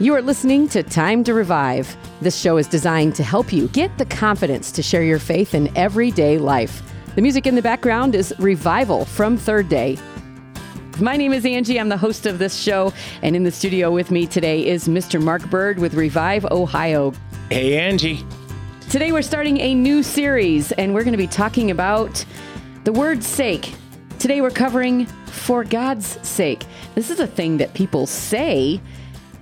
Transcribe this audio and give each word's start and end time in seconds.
You 0.00 0.14
are 0.14 0.22
listening 0.22 0.66
to 0.68 0.82
Time 0.82 1.22
to 1.24 1.34
Revive. 1.34 1.94
This 2.22 2.34
show 2.34 2.56
is 2.56 2.66
designed 2.66 3.14
to 3.16 3.22
help 3.22 3.52
you 3.52 3.68
get 3.68 3.98
the 3.98 4.06
confidence 4.06 4.72
to 4.72 4.82
share 4.82 5.02
your 5.02 5.18
faith 5.18 5.54
in 5.54 5.70
everyday 5.76 6.38
life. 6.38 6.82
The 7.16 7.20
music 7.20 7.46
in 7.46 7.54
the 7.54 7.60
background 7.60 8.14
is 8.14 8.32
Revival 8.38 9.04
from 9.04 9.36
Third 9.36 9.68
Day. 9.68 9.98
My 11.00 11.18
name 11.18 11.34
is 11.34 11.44
Angie. 11.44 11.78
I'm 11.78 11.90
the 11.90 11.98
host 11.98 12.24
of 12.24 12.38
this 12.38 12.56
show, 12.56 12.94
and 13.20 13.36
in 13.36 13.44
the 13.44 13.50
studio 13.50 13.90
with 13.90 14.10
me 14.10 14.26
today 14.26 14.66
is 14.66 14.88
Mr. 14.88 15.22
Mark 15.22 15.50
Bird 15.50 15.78
with 15.78 15.92
Revive 15.92 16.46
Ohio. 16.46 17.12
Hey, 17.50 17.76
Angie. 17.76 18.24
Today 18.88 19.12
we're 19.12 19.20
starting 19.20 19.60
a 19.60 19.74
new 19.74 20.02
series, 20.02 20.72
and 20.72 20.94
we're 20.94 21.04
going 21.04 21.12
to 21.12 21.18
be 21.18 21.26
talking 21.26 21.70
about 21.70 22.24
the 22.84 22.92
word 22.92 23.22
sake. 23.22 23.74
Today 24.18 24.40
we're 24.40 24.48
covering 24.48 25.04
for 25.26 25.62
God's 25.62 26.26
sake. 26.26 26.64
This 26.94 27.10
is 27.10 27.20
a 27.20 27.26
thing 27.26 27.58
that 27.58 27.74
people 27.74 28.06
say 28.06 28.80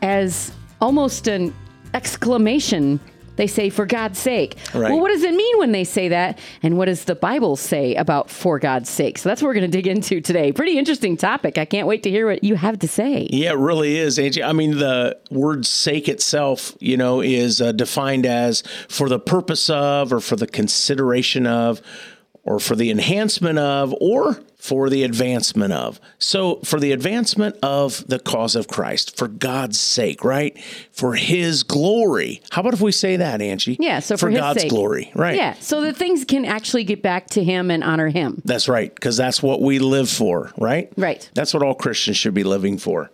as 0.03 0.53
almost 0.81 1.27
an 1.29 1.55
exclamation. 1.95 3.01
They 3.37 3.47
say, 3.47 3.71
for 3.71 3.87
God's 3.87 4.19
sake. 4.19 4.57
Right. 4.75 4.91
Well, 4.91 4.99
what 4.99 5.11
does 5.11 5.23
it 5.23 5.33
mean 5.33 5.59
when 5.59 5.71
they 5.71 5.85
say 5.85 6.09
that? 6.09 6.41
And 6.61 6.77
what 6.77 6.87
does 6.87 7.05
the 7.05 7.15
Bible 7.15 7.55
say 7.55 7.95
about 7.95 8.31
for 8.31 8.59
God's 8.59 8.91
sake? 8.91 9.17
So 9.17 9.29
that's 9.29 9.41
what 9.41 9.47
we're 9.47 9.55
going 9.55 9.71
to 9.71 9.77
dig 9.77 9.87
into 9.87 10.21
today. 10.21 10.51
Pretty 10.51 10.77
interesting 10.77 11.17
topic. 11.17 11.57
I 11.57 11.65
can't 11.65 11.87
wait 11.87 12.03
to 12.03 12.11
hear 12.11 12.27
what 12.27 12.43
you 12.43 12.57
have 12.57 12.81
to 12.81 12.89
say. 12.89 13.29
Yeah, 13.31 13.53
it 13.53 13.59
really 13.59 13.97
is, 13.97 14.19
Angie. 14.19 14.43
I 14.43 14.53
mean, 14.53 14.79
the 14.79 15.17
word 15.31 15.67
sake 15.67 16.09
itself, 16.09 16.77
you 16.81 16.97
know, 16.97 17.21
is 17.21 17.61
uh, 17.61 17.71
defined 17.71 18.27
as 18.27 18.65
for 18.89 19.09
the 19.09 19.21
purpose 19.21 19.71
of, 19.71 20.13
or 20.13 20.19
for 20.19 20.35
the 20.35 20.49
consideration 20.49 21.47
of, 21.47 21.81
or 22.49 22.59
for 22.59 22.75
the 22.75 22.91
enhancement 22.91 23.59
of, 23.59 23.95
or 24.01 24.41
for 24.57 24.89
the 24.89 25.05
advancement 25.05 25.71
of. 25.71 26.01
So, 26.19 26.57
for 26.65 26.81
the 26.81 26.93
advancement 26.93 27.57
of 27.63 28.07
the 28.09 28.19
cause 28.19 28.57
of 28.57 28.69
Christ, 28.69 29.19
for 29.19 29.29
God's 29.29 29.79
sake, 29.79 30.25
right? 30.25 30.59
For 30.91 31.15
His 31.15 31.63
glory. 31.63 32.41
How 32.51 32.63
about 32.63 32.73
if 32.73 32.81
we 32.81 32.91
say 32.91 33.17
that, 33.17 33.43
Angie? 33.43 33.77
Yeah, 33.79 33.99
so 33.99 34.17
for, 34.17 34.31
his 34.31 34.41
God's 34.41 34.63
sake. 34.63 34.71
glory, 34.71 35.13
right? 35.15 35.37
Yeah, 35.37 35.55
so 35.61 35.83
that 35.83 35.97
things 35.97 36.25
can 36.25 36.47
actually 36.47 36.85
get 36.85 37.03
back 37.03 37.27
to 37.31 37.45
Him 37.45 37.71
and 37.71 37.85
honor 37.85 38.09
Him. 38.09 38.41
That's 38.47 38.67
right, 38.67 38.95
because 38.95 39.19
that's 39.19 39.43
what 39.43 39.61
we 39.61 39.79
live 39.79 40.09
for, 40.09 40.51
right? 40.57 40.91
Right. 40.97 41.29
That's 41.35 41.53
what 41.53 41.63
all 41.63 41.75
Christians 41.75 42.17
should 42.17 42.35
be 42.35 42.45
living 42.45 42.79
for. 42.79 43.11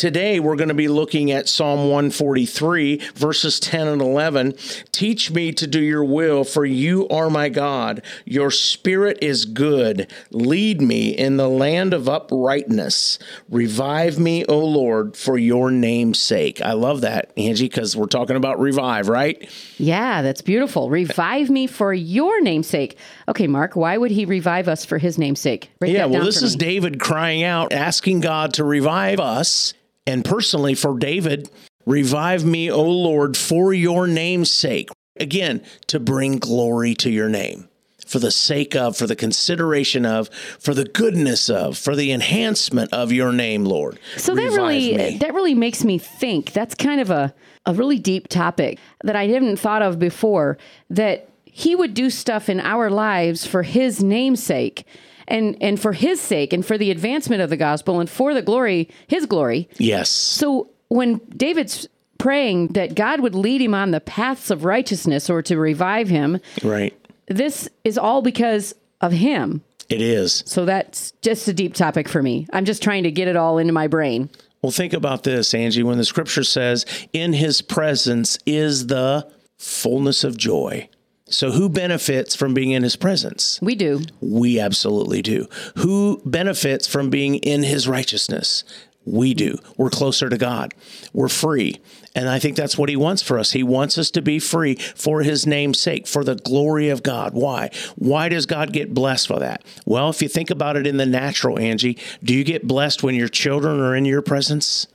Today, 0.00 0.40
we're 0.40 0.56
going 0.56 0.68
to 0.70 0.74
be 0.74 0.88
looking 0.88 1.30
at 1.30 1.46
Psalm 1.46 1.90
143, 1.90 3.02
verses 3.16 3.60
10 3.60 3.86
and 3.86 4.00
11. 4.00 4.54
Teach 4.92 5.30
me 5.30 5.52
to 5.52 5.66
do 5.66 5.78
your 5.78 6.02
will, 6.02 6.42
for 6.42 6.64
you 6.64 7.06
are 7.08 7.28
my 7.28 7.50
God. 7.50 8.00
Your 8.24 8.50
spirit 8.50 9.18
is 9.20 9.44
good. 9.44 10.10
Lead 10.30 10.80
me 10.80 11.10
in 11.10 11.36
the 11.36 11.50
land 11.50 11.92
of 11.92 12.08
uprightness. 12.08 13.18
Revive 13.50 14.18
me, 14.18 14.42
O 14.46 14.60
Lord, 14.60 15.18
for 15.18 15.36
your 15.36 15.70
name's 15.70 16.18
sake. 16.18 16.62
I 16.62 16.72
love 16.72 17.02
that, 17.02 17.30
Angie, 17.36 17.68
because 17.68 17.94
we're 17.94 18.06
talking 18.06 18.36
about 18.36 18.58
revive, 18.58 19.06
right? 19.06 19.50
Yeah, 19.76 20.22
that's 20.22 20.40
beautiful. 20.40 20.88
Revive 20.88 21.50
me 21.50 21.66
for 21.66 21.92
your 21.92 22.40
name's 22.40 22.68
sake. 22.68 22.96
Okay, 23.28 23.46
Mark, 23.46 23.76
why 23.76 23.98
would 23.98 24.12
he 24.12 24.24
revive 24.24 24.66
us 24.66 24.82
for 24.82 24.96
his 24.96 25.18
name's 25.18 25.40
sake? 25.40 25.70
Yeah, 25.82 26.06
well, 26.06 26.24
this 26.24 26.40
is 26.40 26.54
me. 26.54 26.60
David 26.60 27.00
crying 27.00 27.42
out, 27.42 27.74
asking 27.74 28.20
God 28.20 28.54
to 28.54 28.64
revive 28.64 29.20
us. 29.20 29.74
And 30.06 30.24
personally, 30.24 30.74
for 30.74 30.98
David, 30.98 31.50
revive 31.86 32.44
me, 32.44 32.70
O 32.70 32.82
Lord, 32.82 33.36
for 33.36 33.72
your 33.72 34.06
name's 34.06 34.50
sake. 34.50 34.90
Again, 35.18 35.62
to 35.88 36.00
bring 36.00 36.38
glory 36.38 36.94
to 36.96 37.10
your 37.10 37.28
name, 37.28 37.68
for 38.06 38.18
the 38.18 38.30
sake 38.30 38.74
of, 38.74 38.96
for 38.96 39.06
the 39.06 39.16
consideration 39.16 40.06
of, 40.06 40.28
for 40.58 40.72
the 40.72 40.84
goodness 40.84 41.50
of, 41.50 41.76
for 41.76 41.94
the 41.94 42.12
enhancement 42.12 42.92
of 42.92 43.12
your 43.12 43.32
name, 43.32 43.64
Lord. 43.64 43.98
So 44.16 44.34
that 44.34 44.50
really 44.52 44.96
me. 44.96 45.18
that 45.18 45.34
really 45.34 45.54
makes 45.54 45.84
me 45.84 45.98
think. 45.98 46.52
That's 46.52 46.74
kind 46.74 47.00
of 47.00 47.10
a, 47.10 47.34
a 47.66 47.74
really 47.74 47.98
deep 47.98 48.28
topic 48.28 48.78
that 49.04 49.16
I 49.16 49.26
hadn't 49.26 49.58
thought 49.58 49.82
of 49.82 49.98
before. 49.98 50.56
That 50.88 51.28
he 51.44 51.74
would 51.74 51.92
do 51.92 52.08
stuff 52.08 52.48
in 52.48 52.60
our 52.60 52.88
lives 52.88 53.44
for 53.46 53.62
his 53.62 54.02
name's 54.02 54.42
sake. 54.42 54.86
And, 55.30 55.56
and 55.62 55.80
for 55.80 55.92
his 55.92 56.20
sake 56.20 56.52
and 56.52 56.66
for 56.66 56.76
the 56.76 56.90
advancement 56.90 57.40
of 57.40 57.50
the 57.50 57.56
gospel 57.56 58.00
and 58.00 58.10
for 58.10 58.34
the 58.34 58.42
glory 58.42 58.88
his 59.06 59.26
glory 59.26 59.68
yes. 59.78 60.10
So 60.10 60.68
when 60.88 61.18
David's 61.36 61.86
praying 62.18 62.68
that 62.74 62.94
God 62.96 63.20
would 63.20 63.34
lead 63.34 63.62
him 63.62 63.72
on 63.72 63.92
the 63.92 64.00
paths 64.00 64.50
of 64.50 64.64
righteousness 64.64 65.30
or 65.30 65.40
to 65.42 65.56
revive 65.56 66.08
him, 66.08 66.40
Right. 66.64 66.92
this 67.28 67.68
is 67.84 67.96
all 67.96 68.22
because 68.22 68.74
of 69.00 69.12
him. 69.12 69.62
It 69.88 70.02
is. 70.02 70.42
So 70.46 70.64
that's 70.64 71.12
just 71.22 71.48
a 71.48 71.52
deep 71.52 71.74
topic 71.74 72.08
for 72.08 72.22
me. 72.22 72.46
I'm 72.52 72.64
just 72.64 72.82
trying 72.82 73.04
to 73.04 73.10
get 73.10 73.26
it 73.28 73.36
all 73.36 73.58
into 73.58 73.72
my 73.72 73.86
brain. 73.86 74.28
Well, 74.62 74.72
think 74.72 74.92
about 74.92 75.22
this, 75.22 75.54
Angie. 75.54 75.82
When 75.82 75.96
the 75.96 76.04
scripture 76.04 76.44
says, 76.44 76.84
in 77.12 77.32
his 77.32 77.62
presence 77.62 78.36
is 78.46 78.88
the 78.88 79.26
fullness 79.58 80.22
of 80.24 80.36
joy. 80.36 80.88
So, 81.30 81.52
who 81.52 81.68
benefits 81.68 82.34
from 82.34 82.54
being 82.54 82.72
in 82.72 82.82
his 82.82 82.96
presence? 82.96 83.58
We 83.62 83.76
do. 83.76 84.02
We 84.20 84.58
absolutely 84.58 85.22
do. 85.22 85.46
Who 85.76 86.20
benefits 86.24 86.88
from 86.88 87.08
being 87.08 87.36
in 87.36 87.62
his 87.62 87.86
righteousness? 87.86 88.64
We 89.06 89.32
do. 89.32 89.58
We're 89.76 89.90
closer 89.90 90.28
to 90.28 90.36
God. 90.36 90.74
We're 91.12 91.28
free. 91.28 91.80
And 92.14 92.28
I 92.28 92.38
think 92.38 92.56
that's 92.56 92.76
what 92.76 92.88
he 92.88 92.96
wants 92.96 93.22
for 93.22 93.38
us. 93.38 93.52
He 93.52 93.62
wants 93.62 93.96
us 93.96 94.10
to 94.10 94.22
be 94.22 94.38
free 94.38 94.74
for 94.74 95.22
his 95.22 95.46
name's 95.46 95.78
sake, 95.78 96.06
for 96.06 96.24
the 96.24 96.34
glory 96.34 96.90
of 96.90 97.02
God. 97.02 97.32
Why? 97.32 97.70
Why 97.96 98.28
does 98.28 98.46
God 98.46 98.72
get 98.72 98.92
blessed 98.92 99.28
for 99.28 99.38
that? 99.38 99.64
Well, 99.86 100.10
if 100.10 100.20
you 100.20 100.28
think 100.28 100.50
about 100.50 100.76
it 100.76 100.86
in 100.86 100.96
the 100.96 101.06
natural, 101.06 101.58
Angie, 101.58 101.96
do 102.22 102.34
you 102.34 102.44
get 102.44 102.66
blessed 102.66 103.02
when 103.02 103.14
your 103.14 103.28
children 103.28 103.80
are 103.80 103.94
in 103.94 104.04
your 104.04 104.22
presence? 104.22 104.86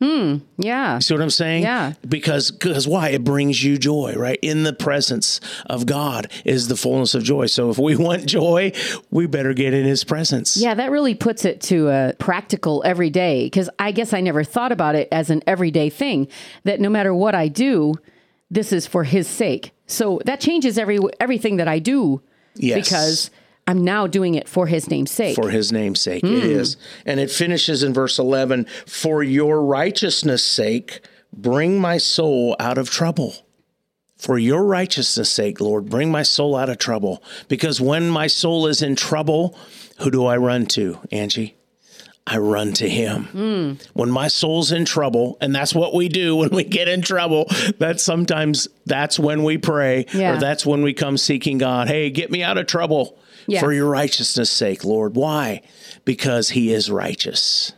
Hmm, 0.00 0.36
yeah. 0.58 1.00
See 1.00 1.12
what 1.12 1.20
I'm 1.22 1.28
saying? 1.30 1.64
Yeah. 1.64 1.94
Because 2.08 2.52
because 2.52 2.86
why? 2.86 3.08
It 3.08 3.24
brings 3.24 3.64
you 3.64 3.78
joy, 3.78 4.14
right? 4.16 4.38
In 4.42 4.62
the 4.62 4.72
presence 4.72 5.40
of 5.66 5.86
God 5.86 6.30
is 6.44 6.68
the 6.68 6.76
fullness 6.76 7.16
of 7.16 7.24
joy. 7.24 7.46
So 7.46 7.70
if 7.70 7.78
we 7.78 7.96
want 8.06 8.24
joy, 8.26 8.72
we 9.10 9.26
better 9.26 9.52
get 9.54 9.74
in 9.74 9.84
his 9.84 10.04
presence. 10.04 10.56
Yeah, 10.56 10.74
that 10.74 10.92
really 10.92 11.16
puts 11.16 11.44
it 11.44 11.60
to 11.62 11.88
a 11.88 12.12
practical 12.18 12.82
everyday 12.86 13.46
because 13.46 13.68
I 13.80 13.90
guess 13.90 14.12
I 14.12 14.20
never 14.20 14.44
thought 14.44 14.70
about 14.70 14.94
it 14.94 15.08
as 15.10 15.30
an 15.30 15.42
everyday 15.48 15.90
thing 15.90 16.28
that 16.62 16.80
no 16.80 16.88
matter 16.90 17.12
what 17.12 17.34
I 17.34 17.48
do, 17.48 17.94
this 18.52 18.72
is 18.72 18.86
for 18.86 19.02
his 19.02 19.26
sake. 19.26 19.72
So 19.88 20.20
that 20.26 20.40
changes 20.40 20.78
every 20.78 21.00
everything 21.18 21.56
that 21.56 21.66
I 21.66 21.80
do 21.80 22.22
Yes. 22.54 22.84
because 22.88 23.30
I'm 23.68 23.84
now 23.84 24.06
doing 24.06 24.34
it 24.34 24.48
for 24.48 24.66
his 24.66 24.88
name's 24.90 25.10
sake. 25.10 25.36
For 25.36 25.50
his 25.50 25.70
name's 25.70 26.00
sake, 26.00 26.22
Hmm. 26.24 26.36
it 26.38 26.44
is. 26.44 26.76
And 27.06 27.20
it 27.20 27.30
finishes 27.30 27.82
in 27.82 27.92
verse 27.92 28.18
11 28.18 28.66
For 28.86 29.22
your 29.22 29.62
righteousness' 29.62 30.42
sake, 30.42 31.00
bring 31.32 31.78
my 31.78 31.98
soul 31.98 32.56
out 32.58 32.78
of 32.78 32.88
trouble. 32.90 33.34
For 34.16 34.38
your 34.38 34.64
righteousness' 34.64 35.30
sake, 35.30 35.60
Lord, 35.60 35.88
bring 35.90 36.10
my 36.10 36.22
soul 36.24 36.56
out 36.56 36.68
of 36.70 36.78
trouble. 36.78 37.22
Because 37.46 37.80
when 37.80 38.08
my 38.10 38.26
soul 38.26 38.66
is 38.66 38.82
in 38.82 38.96
trouble, 38.96 39.54
who 39.98 40.10
do 40.10 40.24
I 40.26 40.36
run 40.38 40.66
to, 40.68 40.98
Angie? 41.12 41.54
I 42.26 42.36
run 42.38 42.72
to 42.74 42.88
him. 42.88 43.24
Hmm. 43.24 43.72
When 43.94 44.10
my 44.10 44.28
soul's 44.28 44.72
in 44.72 44.84
trouble, 44.86 45.38
and 45.40 45.54
that's 45.54 45.74
what 45.74 45.94
we 45.94 46.08
do 46.08 46.36
when 46.36 46.50
we 46.50 46.64
get 46.64 46.88
in 46.88 47.00
trouble, 47.02 47.46
that's 47.78 48.02
sometimes 48.02 48.66
that's 48.86 49.18
when 49.18 49.44
we 49.44 49.56
pray 49.58 50.04
Yeah. 50.12 50.36
or 50.36 50.40
that's 50.40 50.66
when 50.66 50.82
we 50.82 50.92
come 50.94 51.16
seeking 51.16 51.58
God. 51.58 51.88
Hey, 51.88 52.10
get 52.10 52.30
me 52.30 52.42
out 52.42 52.58
of 52.58 52.66
trouble 52.66 53.16
Yes. 53.48 53.62
for 53.62 53.72
your 53.72 53.88
righteousness' 53.88 54.50
sake, 54.50 54.84
Lord. 54.84 55.16
Why? 55.16 55.62
Because 56.04 56.50
he 56.50 56.72
is 56.72 56.90
righteous. 56.90 57.72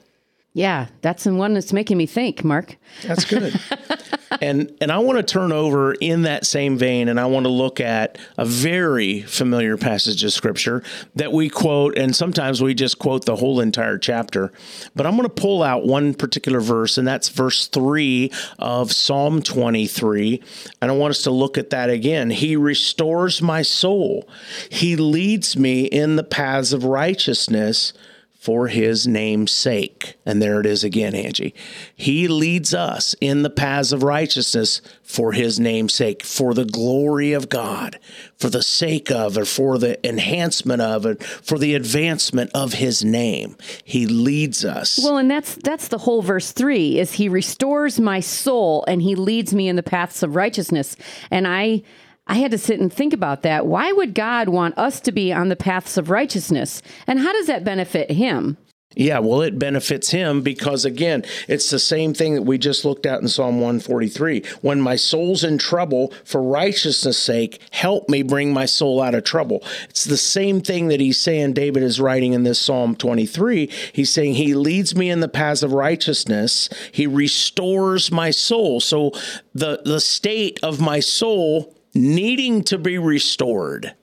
Yeah, 0.52 0.88
that's 1.00 1.24
the 1.24 1.34
one 1.34 1.54
that's 1.54 1.72
making 1.72 1.96
me 1.96 2.06
think, 2.06 2.42
Mark. 2.42 2.76
That's 3.04 3.24
good. 3.24 3.58
and 4.40 4.76
and 4.80 4.90
I 4.90 4.98
want 4.98 5.18
to 5.18 5.22
turn 5.22 5.52
over 5.52 5.92
in 5.92 6.22
that 6.22 6.44
same 6.44 6.76
vein 6.76 7.08
and 7.08 7.20
I 7.20 7.26
want 7.26 7.44
to 7.44 7.50
look 7.50 7.78
at 7.78 8.18
a 8.36 8.44
very 8.44 9.22
familiar 9.22 9.76
passage 9.76 10.24
of 10.24 10.32
scripture 10.32 10.82
that 11.14 11.32
we 11.32 11.48
quote 11.50 11.96
and 11.96 12.16
sometimes 12.16 12.60
we 12.60 12.74
just 12.74 12.98
quote 12.98 13.26
the 13.26 13.36
whole 13.36 13.60
entire 13.60 13.96
chapter. 13.96 14.52
But 14.96 15.06
I'm 15.06 15.16
going 15.16 15.28
to 15.28 15.34
pull 15.34 15.62
out 15.62 15.86
one 15.86 16.14
particular 16.14 16.60
verse 16.60 16.98
and 16.98 17.06
that's 17.06 17.28
verse 17.28 17.68
3 17.68 18.32
of 18.58 18.92
Psalm 18.92 19.42
23 19.42 20.42
and 20.82 20.90
I 20.90 20.94
want 20.94 21.12
us 21.12 21.22
to 21.22 21.30
look 21.30 21.58
at 21.58 21.70
that 21.70 21.90
again. 21.90 22.30
He 22.30 22.56
restores 22.56 23.40
my 23.40 23.62
soul. 23.62 24.28
He 24.68 24.96
leads 24.96 25.56
me 25.56 25.84
in 25.84 26.16
the 26.16 26.24
paths 26.24 26.72
of 26.72 26.84
righteousness 26.84 27.92
for 28.40 28.68
his 28.68 29.06
name's 29.06 29.52
sake. 29.52 30.16
And 30.24 30.40
there 30.40 30.60
it 30.60 30.66
is 30.66 30.82
again, 30.82 31.14
Angie. 31.14 31.54
He 31.94 32.26
leads 32.26 32.72
us 32.72 33.14
in 33.20 33.42
the 33.42 33.50
paths 33.50 33.92
of 33.92 34.02
righteousness 34.02 34.80
for 35.02 35.32
his 35.32 35.60
name's 35.60 35.92
sake, 35.92 36.24
for 36.24 36.54
the 36.54 36.64
glory 36.64 37.34
of 37.34 37.50
God, 37.50 37.98
for 38.38 38.48
the 38.48 38.62
sake 38.62 39.10
of, 39.10 39.36
or 39.36 39.44
for 39.44 39.76
the 39.76 40.04
enhancement 40.08 40.80
of, 40.80 41.04
and 41.04 41.22
for 41.22 41.58
the 41.58 41.74
advancement 41.74 42.50
of 42.54 42.72
his 42.72 43.04
name. 43.04 43.58
He 43.84 44.06
leads 44.06 44.64
us. 44.64 44.98
Well, 45.04 45.18
and 45.18 45.30
that's 45.30 45.56
that's 45.56 45.88
the 45.88 45.98
whole 45.98 46.22
verse 46.22 46.50
3 46.52 46.98
is 46.98 47.12
he 47.12 47.28
restores 47.28 48.00
my 48.00 48.20
soul 48.20 48.86
and 48.88 49.02
he 49.02 49.16
leads 49.16 49.52
me 49.52 49.68
in 49.68 49.76
the 49.76 49.82
paths 49.82 50.22
of 50.22 50.34
righteousness. 50.34 50.96
And 51.30 51.46
I 51.46 51.82
I 52.26 52.34
had 52.34 52.50
to 52.52 52.58
sit 52.58 52.80
and 52.80 52.92
think 52.92 53.12
about 53.12 53.42
that. 53.42 53.66
Why 53.66 53.92
would 53.92 54.14
God 54.14 54.48
want 54.48 54.78
us 54.78 55.00
to 55.00 55.12
be 55.12 55.32
on 55.32 55.48
the 55.48 55.56
paths 55.56 55.96
of 55.96 56.10
righteousness? 56.10 56.82
And 57.06 57.18
how 57.18 57.32
does 57.32 57.46
that 57.46 57.64
benefit 57.64 58.12
him? 58.12 58.56
Yeah, 58.96 59.20
well, 59.20 59.40
it 59.42 59.56
benefits 59.56 60.10
him 60.10 60.42
because, 60.42 60.84
again, 60.84 61.24
it's 61.46 61.70
the 61.70 61.78
same 61.78 62.12
thing 62.12 62.34
that 62.34 62.42
we 62.42 62.58
just 62.58 62.84
looked 62.84 63.06
at 63.06 63.20
in 63.20 63.28
Psalm 63.28 63.60
143. 63.60 64.42
When 64.62 64.80
my 64.80 64.96
soul's 64.96 65.44
in 65.44 65.58
trouble, 65.58 66.12
for 66.24 66.42
righteousness' 66.42 67.16
sake, 67.16 67.60
help 67.70 68.08
me 68.08 68.24
bring 68.24 68.52
my 68.52 68.66
soul 68.66 69.00
out 69.00 69.14
of 69.14 69.22
trouble. 69.22 69.62
It's 69.88 70.04
the 70.04 70.16
same 70.16 70.60
thing 70.60 70.88
that 70.88 70.98
he's 70.98 71.20
saying, 71.20 71.52
David 71.52 71.84
is 71.84 72.00
writing 72.00 72.32
in 72.32 72.42
this 72.42 72.58
Psalm 72.58 72.96
23. 72.96 73.70
He's 73.92 74.12
saying, 74.12 74.34
He 74.34 74.54
leads 74.54 74.96
me 74.96 75.08
in 75.08 75.20
the 75.20 75.28
paths 75.28 75.62
of 75.62 75.72
righteousness, 75.72 76.68
He 76.90 77.06
restores 77.06 78.10
my 78.10 78.32
soul. 78.32 78.80
So 78.80 79.12
the, 79.54 79.82
the 79.84 80.00
state 80.00 80.58
of 80.64 80.80
my 80.80 80.98
soul 80.98 81.76
needing 81.94 82.62
to 82.64 82.78
be 82.78 82.98
restored 82.98 83.94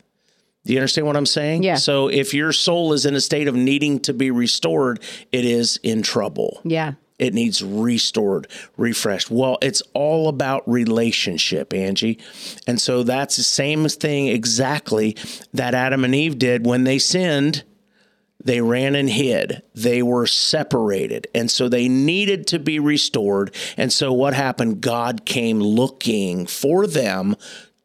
do 0.68 0.74
you 0.74 0.80
understand 0.80 1.08
what 1.08 1.16
I'm 1.16 1.26
saying? 1.26 1.64
Yeah. 1.64 1.76
So 1.76 2.10
if 2.10 2.34
your 2.34 2.52
soul 2.52 2.92
is 2.92 3.06
in 3.06 3.16
a 3.16 3.22
state 3.22 3.48
of 3.48 3.56
needing 3.56 4.02
to 4.02 4.14
be 4.14 4.32
restored, 4.32 5.00
it 5.32 5.46
is 5.46 5.80
in 5.82 6.02
trouble. 6.02 6.60
Yeah. 6.66 6.96
It 7.18 7.34
needs 7.34 7.64
restored, 7.64 8.48
refreshed. 8.76 9.32
Well, 9.32 9.58
it's 9.62 9.82
all 9.94 10.28
about 10.28 10.70
relationship, 10.70 11.74
Angie. 11.74 12.20
And 12.68 12.82
so 12.82 13.04
that's 13.04 13.38
the 13.38 13.44
same 13.44 13.88
thing 13.88 14.28
exactly 14.28 15.16
that 15.54 15.74
Adam 15.74 16.04
and 16.04 16.14
Eve 16.14 16.38
did 16.38 16.66
when 16.66 16.84
they 16.84 17.00
sinned. 17.00 17.64
They 18.44 18.60
ran 18.60 18.94
and 18.94 19.10
hid. 19.10 19.64
They 19.74 20.04
were 20.04 20.28
separated. 20.28 21.28
And 21.34 21.50
so 21.50 21.70
they 21.70 21.88
needed 21.88 22.46
to 22.48 22.60
be 22.60 22.78
restored. 22.78 23.56
And 23.78 23.92
so 23.92 24.12
what 24.12 24.34
happened? 24.34 24.82
God 24.82 25.26
came 25.26 25.60
looking 25.60 26.46
for 26.46 26.86
them 26.88 27.38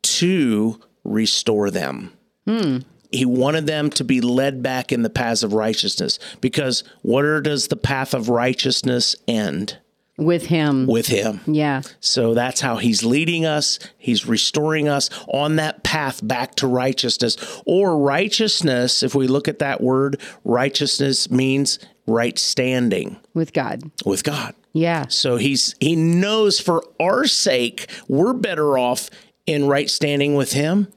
to 0.03 0.81
restore 1.05 1.71
them. 1.71 2.13
Hmm. 2.47 2.79
He 3.11 3.27
wanted 3.27 3.67
them 3.67 3.91
to 3.91 4.05
be 4.05 4.21
led 4.21 4.63
back 4.63 4.91
in 4.91 5.03
the 5.03 5.11
paths 5.11 5.43
of 5.43 5.53
righteousness 5.53 6.19
because 6.41 6.83
where 7.03 7.41
does 7.41 7.69
the 7.69 7.77
path 7.77 8.15
of 8.15 8.31
righteousness 8.31 9.15
end? 9.29 9.79
With 10.17 10.47
him. 10.47 10.87
With 10.87 11.07
him. 11.07 11.41
Yeah. 11.47 11.83
So 12.01 12.33
that's 12.35 12.61
how 12.61 12.77
he's 12.77 13.03
leading 13.03 13.45
us. 13.45 13.79
He's 13.99 14.27
restoring 14.27 14.89
us 14.89 15.11
on 15.29 15.57
that 15.57 15.83
path 15.85 16.27
back 16.27 16.55
to 16.57 16.67
righteousness. 16.67 17.37
Or 17.67 17.99
righteousness, 17.99 19.03
if 19.03 19.15
we 19.15 19.27
look 19.27 19.49
at 19.49 19.59
that 19.59 19.81
word, 19.81 20.21
righteousness 20.45 21.31
means 21.31 21.79
right 22.07 22.39
standing 22.39 23.17
with 23.35 23.53
God. 23.53 23.91
With 24.05 24.25
God. 24.25 24.55
Yeah. 24.73 25.07
So 25.09 25.37
he's 25.37 25.75
he 25.81 25.97
knows 25.97 26.59
for 26.59 26.83
our 27.01 27.27
sake 27.27 27.91
we're 28.09 28.33
better 28.33 28.79
off 28.79 29.11
in 29.47 29.67
right 29.67 29.91
standing 29.91 30.35
with 30.35 30.53
him 30.53 30.89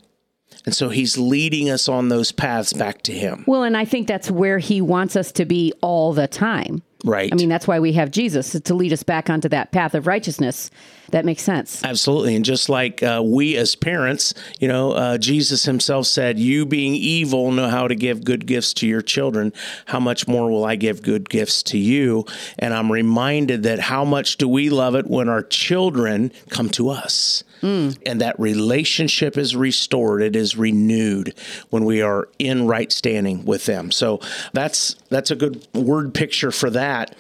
and 0.66 0.74
so 0.74 0.90
he's 0.90 1.18
leading 1.18 1.70
us 1.70 1.88
on 1.88 2.10
those 2.10 2.32
paths 2.32 2.74
back 2.74 3.04
to 3.04 3.14
him. 3.14 3.44
Well, 3.48 3.64
and 3.64 3.78
I 3.78 3.86
think 3.86 4.08
that's 4.08 4.32
where 4.32 4.58
he 4.60 4.82
wants 4.82 5.16
us 5.16 5.32
to 5.34 5.46
be 5.46 5.74
all 5.82 6.14
the 6.14 6.28
time. 6.28 6.82
Right. 7.04 7.32
I 7.32 7.36
mean, 7.36 7.50
that's 7.50 7.68
why 7.68 7.80
we 7.80 7.94
have 7.94 8.10
Jesus 8.10 8.60
to 8.60 8.74
lead 8.74 8.92
us 8.92 9.04
back 9.04 9.30
onto 9.30 9.48
that 9.50 9.72
path 9.72 9.94
of 9.94 10.08
righteousness. 10.08 10.72
That 11.12 11.24
makes 11.24 11.44
sense. 11.44 11.84
Absolutely. 11.84 12.36
And 12.36 12.44
just 12.44 12.68
like 12.68 13.04
uh, 13.04 13.22
we 13.24 13.56
as 13.58 13.76
parents, 13.76 14.34
you 14.60 14.68
know, 14.68 14.94
uh, 14.94 15.20
Jesus 15.20 15.66
himself 15.66 16.08
said, 16.08 16.40
You 16.40 16.66
being 16.66 16.96
evil 16.96 17.52
know 17.52 17.70
how 17.70 17.88
to 17.88 17.94
give 17.94 18.24
good 18.24 18.48
gifts 18.48 18.74
to 18.76 18.88
your 18.88 19.04
children. 19.04 19.54
How 19.86 20.00
much 20.00 20.28
more 20.28 20.50
will 20.50 20.66
I 20.66 20.78
give 20.78 21.04
good 21.04 21.30
gifts 21.30 21.62
to 21.64 21.78
you? 21.78 22.26
And 22.58 22.74
I'm 22.74 22.92
reminded 22.92 23.62
that 23.64 23.80
how 23.80 24.04
much 24.04 24.38
do 24.38 24.48
we 24.48 24.72
love 24.72 24.96
it 24.96 25.06
when 25.06 25.30
our 25.30 25.44
children 25.44 26.32
come 26.50 26.70
to 26.72 26.90
us? 26.90 27.44
Mm. 27.66 27.98
And 28.06 28.22
that 28.22 28.40
relationship 28.40 29.40
is 29.40 29.56
restored, 29.56 30.22
it 30.22 30.36
is 30.36 30.56
renewed 30.56 31.34
when 31.72 31.84
we 31.84 32.00
are 32.00 32.30
in 32.38 32.68
right 32.68 32.92
standing 32.92 33.44
with 33.44 33.66
them. 33.66 33.90
So 33.90 34.20
that's 34.54 34.94
that's 35.10 35.32
a 35.32 35.36
good 35.36 35.68
word 35.74 36.14
picture 36.14 36.52
for 36.52 36.70
that. 36.70 37.16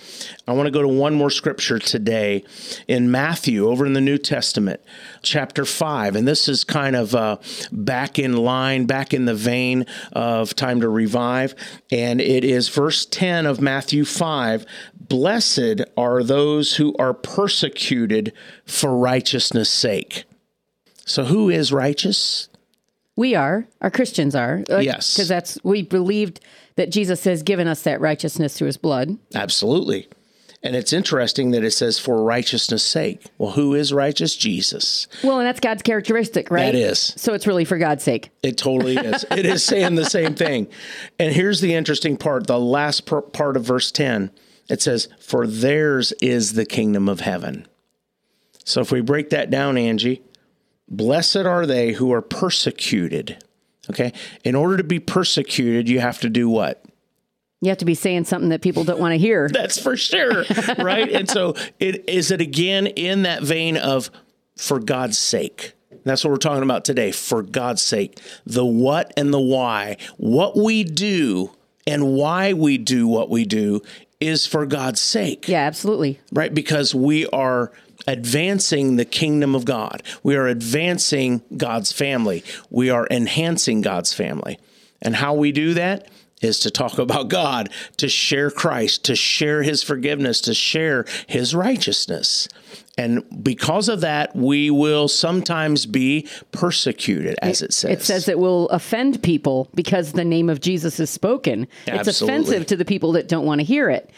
I 0.47 0.53
want 0.53 0.68
to 0.68 0.71
go 0.71 0.83
to 0.83 0.88
one 0.88 1.15
more 1.15 1.31
scripture 1.31 1.80
today 1.80 2.44
in 2.88 3.09
Matthew 3.09 3.68
over 3.68 3.88
in 3.88 3.94
the 3.94 4.01
New 4.01 4.19
Testament, 4.19 4.81
chapter 5.24 5.65
5. 5.65 6.15
And 6.15 6.27
this 6.27 6.48
is 6.48 6.63
kind 6.63 6.95
of 6.95 7.15
uh, 7.15 7.38
back 7.71 8.19
in 8.19 8.38
line, 8.38 8.86
back 8.86 9.15
in 9.15 9.25
the 9.25 9.33
vein 9.33 9.88
of 10.13 10.53
time 10.53 10.80
to 10.81 10.89
revive. 10.89 11.56
And 11.91 12.21
it 12.21 12.44
is 12.44 12.69
verse 12.69 13.07
10 13.07 13.48
of 13.48 13.59
Matthew 13.59 14.06
5 14.06 14.68
Blessed 15.07 15.81
are 15.98 16.24
those 16.24 16.75
who 16.75 16.95
are 16.98 17.13
persecuted 17.13 18.33
for 18.65 18.95
righteousness' 18.95 19.69
sake. 19.69 20.25
So, 21.06 21.24
who 21.25 21.50
is 21.50 21.72
righteous? 21.72 22.50
We 23.16 23.36
are. 23.36 23.66
Our 23.81 23.92
Christians 23.92 24.36
are. 24.36 24.63
Yes. 24.68 25.13
Because 25.16 25.30
that's, 25.30 25.57
we 25.63 25.84
believed 25.84 26.42
that 26.75 26.92
Jesus 26.92 27.24
has 27.24 27.44
given 27.44 27.68
us 27.68 27.84
that 27.84 28.02
righteousness 28.02 28.57
through 28.57 28.68
his 28.68 28.78
blood. 28.78 29.18
Absolutely. 29.34 30.10
And 30.62 30.75
it's 30.75 30.92
interesting 30.92 31.52
that 31.52 31.63
it 31.63 31.72
says 31.72 32.00
for 32.00 32.24
righteousness' 32.24 32.84
sake. 32.84 33.24
Well, 33.38 33.52
who 33.52 33.75
is 33.75 33.94
righteous? 33.94 34.36
Jesus. 34.36 35.07
Well, 35.24 35.40
and 35.40 35.48
that's 35.48 35.60
God's 35.60 35.84
characteristic, 35.84 36.50
right? 36.50 36.72
That 36.72 36.75
is. 36.75 37.13
So 37.18 37.34
it's 37.36 37.46
really 37.46 37.66
for 37.66 37.78
God's 37.78 38.04
sake. 38.04 38.31
It 38.42 38.58
totally 38.58 38.98
is. 38.98 39.24
it 39.30 39.46
is 39.46 39.63
saying 39.63 39.94
the 39.94 40.06
same 40.06 40.34
thing. 40.34 40.68
And 41.19 41.31
here's 41.34 41.62
the 41.62 41.75
interesting 41.75 42.18
part 42.18 42.48
the 42.48 42.60
last 42.60 43.06
part 43.06 43.56
of 43.56 43.63
verse 43.63 43.92
10 43.92 44.31
it 44.68 44.81
says, 44.81 45.08
For 45.19 45.46
theirs 45.46 46.12
is 46.22 46.54
the 46.54 46.66
kingdom 46.66 47.08
of 47.08 47.19
heaven. 47.19 47.68
So 48.63 48.81
if 48.81 48.92
we 48.92 49.01
break 49.01 49.30
that 49.30 49.51
down, 49.51 49.78
Angie, 49.78 50.24
blessed 50.88 51.38
are 51.38 51.66
they 51.66 51.94
who 51.94 52.12
are 52.14 52.22
persecuted. 52.22 53.44
Okay. 53.90 54.14
In 54.44 54.56
order 54.56 54.78
to 54.78 54.84
be 54.84 55.00
persecuted, 55.00 55.88
you 55.90 56.00
have 56.00 56.20
to 56.22 56.30
do 56.30 56.50
what? 56.50 56.84
You 57.62 57.70
have 57.70 57.78
to 57.80 57.86
be 57.86 57.96
saying 57.96 58.26
something 58.26 58.50
that 58.50 58.62
people 58.62 58.84
don't 58.84 59.00
want 59.00 59.14
to 59.14 59.18
hear. 59.18 59.50
That's 59.54 59.80
for 59.82 59.98
sure. 59.98 60.46
right. 60.78 61.10
and 61.12 61.30
so 61.30 61.56
it 61.80 62.08
is 62.10 62.32
it 62.32 62.42
again 62.42 62.88
in 62.88 63.24
that 63.24 63.44
vein 63.44 63.78
of 63.78 64.10
for 64.58 64.80
God's 64.80 65.18
sake. 65.18 65.74
That's 66.04 66.24
what 66.24 66.30
we're 66.30 66.38
talking 66.38 66.64
about 66.64 66.86
today. 66.86 67.12
For 67.12 67.42
God's 67.42 67.82
sake. 67.82 68.20
The 68.46 68.66
what 68.66 69.12
and 69.18 69.34
the 69.34 69.40
why. 69.40 69.98
What 70.18 70.56
we 70.56 70.84
do 70.84 71.52
and 71.88 72.14
why 72.14 72.54
we 72.54 72.78
do 72.78 73.08
what 73.08 73.30
we 73.30 73.46
do 73.46 73.82
is 74.20 74.46
for 74.46 74.66
God's 74.66 75.00
sake. 75.00 75.48
Yeah, 75.48 75.62
absolutely. 75.62 76.20
Right? 76.32 76.54
Because 76.54 76.94
we 76.94 77.26
are 77.28 77.72
advancing 78.07 78.96
the 78.96 79.06
kingdom 79.06 79.56
of 79.56 79.66
God. 79.66 80.04
We 80.24 80.36
are 80.36 80.48
advancing 80.48 81.42
God's 81.56 81.92
family. 81.92 82.44
We 82.69 82.90
are 82.90 83.07
enhancing 83.10 83.81
God's 83.81 84.13
family. 84.13 84.60
And 85.02 85.16
how 85.16 85.34
we 85.34 85.52
do 85.52 85.74
that 85.75 86.10
is 86.42 86.60
to 86.60 86.69
talk 86.69 86.98
about 87.00 87.30
God, 87.30 87.69
to 87.98 88.10
share 88.10 88.52
Christ, 88.52 89.06
to 89.06 89.16
share 89.16 89.63
his 89.63 89.84
forgiveness, 89.84 90.42
to 90.42 90.54
share 90.54 91.06
his 91.28 91.56
righteousness. 91.56 92.48
And 92.98 93.24
because 93.44 93.89
of 93.89 94.01
that, 94.01 94.36
we 94.36 94.70
will 94.70 95.08
sometimes 95.08 95.86
be 95.86 96.27
persecuted, 96.51 97.38
as 97.41 97.62
it, 97.62 97.65
it 97.65 97.74
says. 97.74 97.91
It 97.91 98.01
says 98.03 98.27
it 98.27 98.39
will 98.39 98.70
offend 98.70 99.22
people 99.24 99.70
because 99.75 100.13
the 100.13 100.25
name 100.25 100.50
of 100.50 100.62
Jesus 100.62 101.00
is 101.00 101.10
spoken. 101.10 101.68
Absolutely. 101.88 102.10
It's 102.10 102.22
offensive 102.22 102.65
to 102.68 102.75
the 102.75 102.86
people 102.86 103.13
that 103.13 103.27
don't 103.27 103.46
want 103.46 103.60
to 103.60 103.65
hear 103.65 103.89
it. 103.89 104.10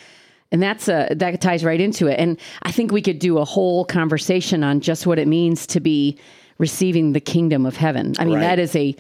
And 0.51 0.63
that's 0.63 0.87
a, 0.87 1.09
that 1.11 1.41
ties 1.41 1.63
right 1.63 1.79
into 1.79 2.07
it. 2.07 2.19
And 2.19 2.39
I 2.63 2.71
think 2.71 2.91
we 2.91 3.01
could 3.01 3.19
do 3.19 3.37
a 3.37 3.45
whole 3.45 3.85
conversation 3.85 4.63
on 4.63 4.79
just 4.79 5.05
what 5.05 5.19
it 5.19 5.27
means 5.27 5.67
to 5.67 5.79
be 5.79 6.17
receiving 6.57 7.13
the 7.13 7.19
kingdom 7.19 7.65
of 7.65 7.75
heaven. 7.75 8.13
I 8.17 8.25
mean, 8.25 8.35
right. 8.35 8.41
that 8.41 8.59
is 8.59 8.75
a 8.75 8.95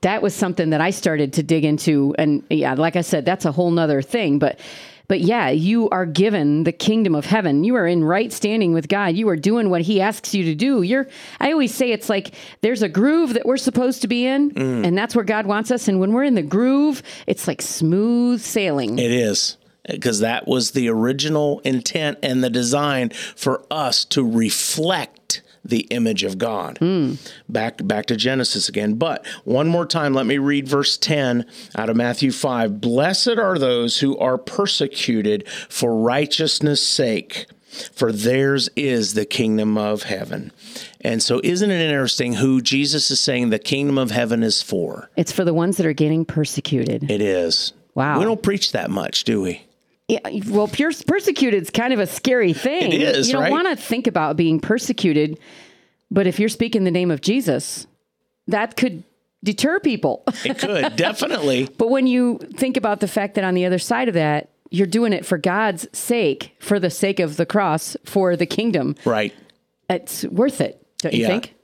that 0.00 0.22
was 0.22 0.34
something 0.34 0.70
that 0.70 0.80
I 0.80 0.90
started 0.90 1.34
to 1.34 1.42
dig 1.42 1.64
into. 1.64 2.14
And 2.18 2.42
yeah, 2.48 2.74
like 2.74 2.96
I 2.96 3.02
said, 3.02 3.24
that's 3.24 3.44
a 3.44 3.52
whole 3.52 3.70
nother 3.70 4.00
thing. 4.02 4.38
But 4.38 4.58
but 5.06 5.20
yeah, 5.20 5.50
you 5.50 5.90
are 5.90 6.06
given 6.06 6.64
the 6.64 6.72
kingdom 6.72 7.14
of 7.14 7.26
heaven. 7.26 7.62
You 7.64 7.74
are 7.76 7.86
in 7.86 8.02
right 8.02 8.32
standing 8.32 8.72
with 8.72 8.88
God. 8.88 9.14
You 9.14 9.28
are 9.28 9.36
doing 9.36 9.68
what 9.68 9.82
He 9.82 10.00
asks 10.00 10.34
you 10.34 10.44
to 10.44 10.54
do. 10.54 10.82
You're. 10.82 11.06
I 11.40 11.52
always 11.52 11.74
say 11.74 11.92
it's 11.92 12.08
like 12.08 12.34
there's 12.62 12.82
a 12.82 12.88
groove 12.88 13.34
that 13.34 13.44
we're 13.44 13.58
supposed 13.58 14.00
to 14.02 14.08
be 14.08 14.26
in, 14.26 14.50
mm. 14.50 14.86
and 14.86 14.96
that's 14.96 15.14
where 15.14 15.24
God 15.24 15.46
wants 15.46 15.70
us. 15.70 15.88
And 15.88 16.00
when 16.00 16.12
we're 16.12 16.24
in 16.24 16.34
the 16.34 16.42
groove, 16.42 17.02
it's 17.26 17.46
like 17.46 17.60
smooth 17.60 18.40
sailing. 18.40 18.98
It 18.98 19.10
is 19.10 19.58
because 19.88 20.20
that 20.20 20.46
was 20.46 20.70
the 20.70 20.88
original 20.88 21.60
intent 21.60 22.18
and 22.22 22.42
the 22.42 22.50
design 22.50 23.10
for 23.10 23.64
us 23.70 24.04
to 24.06 24.28
reflect 24.28 25.42
the 25.64 25.80
image 25.90 26.22
of 26.22 26.38
God. 26.38 26.78
Mm. 26.80 27.18
Back 27.48 27.86
back 27.86 28.06
to 28.06 28.16
Genesis 28.16 28.68
again. 28.68 28.94
But 28.94 29.26
one 29.44 29.68
more 29.68 29.86
time, 29.86 30.12
let 30.12 30.26
me 30.26 30.38
read 30.38 30.68
verse 30.68 30.96
10 30.98 31.46
out 31.76 31.88
of 31.88 31.96
Matthew 31.96 32.32
5. 32.32 32.80
Blessed 32.80 33.38
are 33.38 33.58
those 33.58 34.00
who 34.00 34.16
are 34.18 34.38
persecuted 34.38 35.48
for 35.48 35.98
righteousness' 35.98 36.86
sake, 36.86 37.46
for 37.92 38.12
theirs 38.12 38.68
is 38.76 39.14
the 39.14 39.24
kingdom 39.24 39.78
of 39.78 40.04
heaven. 40.04 40.52
And 41.00 41.22
so, 41.22 41.40
isn't 41.42 41.70
it 41.70 41.80
interesting 41.80 42.34
who 42.34 42.60
Jesus 42.60 43.10
is 43.10 43.20
saying 43.20 43.50
the 43.50 43.58
kingdom 43.58 43.98
of 43.98 44.10
heaven 44.10 44.42
is 44.42 44.62
for? 44.62 45.10
It's 45.16 45.32
for 45.32 45.44
the 45.44 45.54
ones 45.54 45.78
that 45.78 45.86
are 45.86 45.92
getting 45.92 46.24
persecuted. 46.24 47.10
It 47.10 47.20
is. 47.20 47.72
Wow. 47.94 48.18
We 48.18 48.24
don't 48.24 48.42
preach 48.42 48.72
that 48.72 48.90
much, 48.90 49.24
do 49.24 49.40
we? 49.40 49.62
Yeah, 50.08 50.18
well, 50.48 50.68
persecuted 50.68 51.62
is 51.62 51.70
kind 51.70 51.92
of 51.94 51.98
a 51.98 52.06
scary 52.06 52.52
thing. 52.52 52.92
It 52.92 53.00
is. 53.00 53.28
You 53.28 53.32
don't 53.34 53.42
right? 53.44 53.50
want 53.52 53.68
to 53.68 53.76
think 53.76 54.06
about 54.06 54.36
being 54.36 54.60
persecuted, 54.60 55.38
but 56.10 56.26
if 56.26 56.38
you're 56.38 56.50
speaking 56.50 56.84
the 56.84 56.90
name 56.90 57.10
of 57.10 57.22
Jesus, 57.22 57.86
that 58.48 58.76
could 58.76 59.02
deter 59.42 59.80
people. 59.80 60.22
it 60.44 60.58
could 60.58 60.96
definitely. 60.96 61.68
but 61.78 61.88
when 61.88 62.06
you 62.06 62.38
think 62.56 62.76
about 62.76 63.00
the 63.00 63.08
fact 63.08 63.34
that 63.36 63.44
on 63.44 63.54
the 63.54 63.64
other 63.64 63.78
side 63.78 64.08
of 64.08 64.14
that, 64.14 64.50
you're 64.70 64.86
doing 64.86 65.12
it 65.14 65.24
for 65.24 65.38
God's 65.38 65.86
sake, 65.96 66.54
for 66.60 66.78
the 66.78 66.90
sake 66.90 67.18
of 67.20 67.36
the 67.38 67.46
cross, 67.46 67.96
for 68.04 68.36
the 68.36 68.46
kingdom, 68.46 68.96
Right. 69.06 69.32
it's 69.88 70.24
worth 70.24 70.60
it, 70.60 70.84
don't 70.98 71.14
you 71.14 71.22
Yeah. 71.22 71.28
think? 71.28 71.54